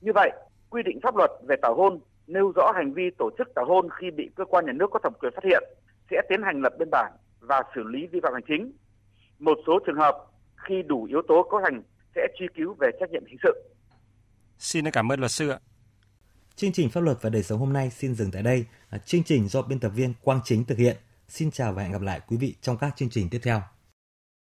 Như 0.00 0.12
vậy, 0.14 0.30
quy 0.70 0.82
định 0.82 1.00
pháp 1.02 1.16
luật 1.16 1.30
về 1.48 1.56
tảo 1.62 1.74
hôn 1.74 2.00
nêu 2.26 2.52
rõ 2.56 2.72
hành 2.74 2.92
vi 2.92 3.10
tổ 3.18 3.30
chức 3.38 3.54
tảo 3.54 3.64
hôn 3.64 3.88
khi 3.90 4.10
bị 4.10 4.30
cơ 4.36 4.44
quan 4.44 4.66
nhà 4.66 4.72
nước 4.72 4.90
có 4.90 4.98
thẩm 4.98 5.12
quyền 5.20 5.32
phát 5.34 5.44
hiện 5.44 5.62
sẽ 6.12 6.18
tiến 6.28 6.42
hành 6.42 6.60
lập 6.62 6.72
biên 6.78 6.88
bản 6.90 7.12
và 7.40 7.62
xử 7.74 7.82
lý 7.82 8.06
vi 8.12 8.20
phạm 8.22 8.32
hành 8.32 8.42
chính. 8.48 8.72
Một 9.38 9.58
số 9.66 9.78
trường 9.86 9.96
hợp 9.96 10.16
khi 10.56 10.82
đủ 10.82 11.04
yếu 11.04 11.22
tố 11.28 11.48
cấu 11.50 11.60
thành 11.64 11.82
sẽ 12.14 12.26
truy 12.38 12.46
cứu 12.56 12.76
về 12.80 12.88
trách 13.00 13.10
nhiệm 13.10 13.24
hình 13.26 13.38
sự. 13.42 13.70
Xin 14.58 14.90
cảm 14.90 15.12
ơn 15.12 15.20
luật 15.20 15.30
sư 15.30 15.48
ạ. 15.48 15.58
Chương 16.54 16.72
trình 16.72 16.90
pháp 16.90 17.00
luật 17.00 17.16
và 17.20 17.30
đời 17.30 17.42
sống 17.42 17.58
hôm 17.58 17.72
nay 17.72 17.90
xin 17.90 18.14
dừng 18.14 18.30
tại 18.30 18.42
đây. 18.42 18.66
Chương 19.04 19.22
trình 19.22 19.48
do 19.48 19.62
biên 19.62 19.80
tập 19.80 19.88
viên 19.88 20.14
Quang 20.22 20.40
Chính 20.44 20.64
thực 20.64 20.78
hiện. 20.78 20.96
Xin 21.28 21.50
chào 21.50 21.72
và 21.72 21.82
hẹn 21.82 21.92
gặp 21.92 22.02
lại 22.02 22.20
quý 22.28 22.36
vị 22.36 22.54
trong 22.60 22.76
các 22.76 22.96
chương 22.96 23.10
trình 23.10 23.28
tiếp 23.30 23.40
theo. 23.42 23.60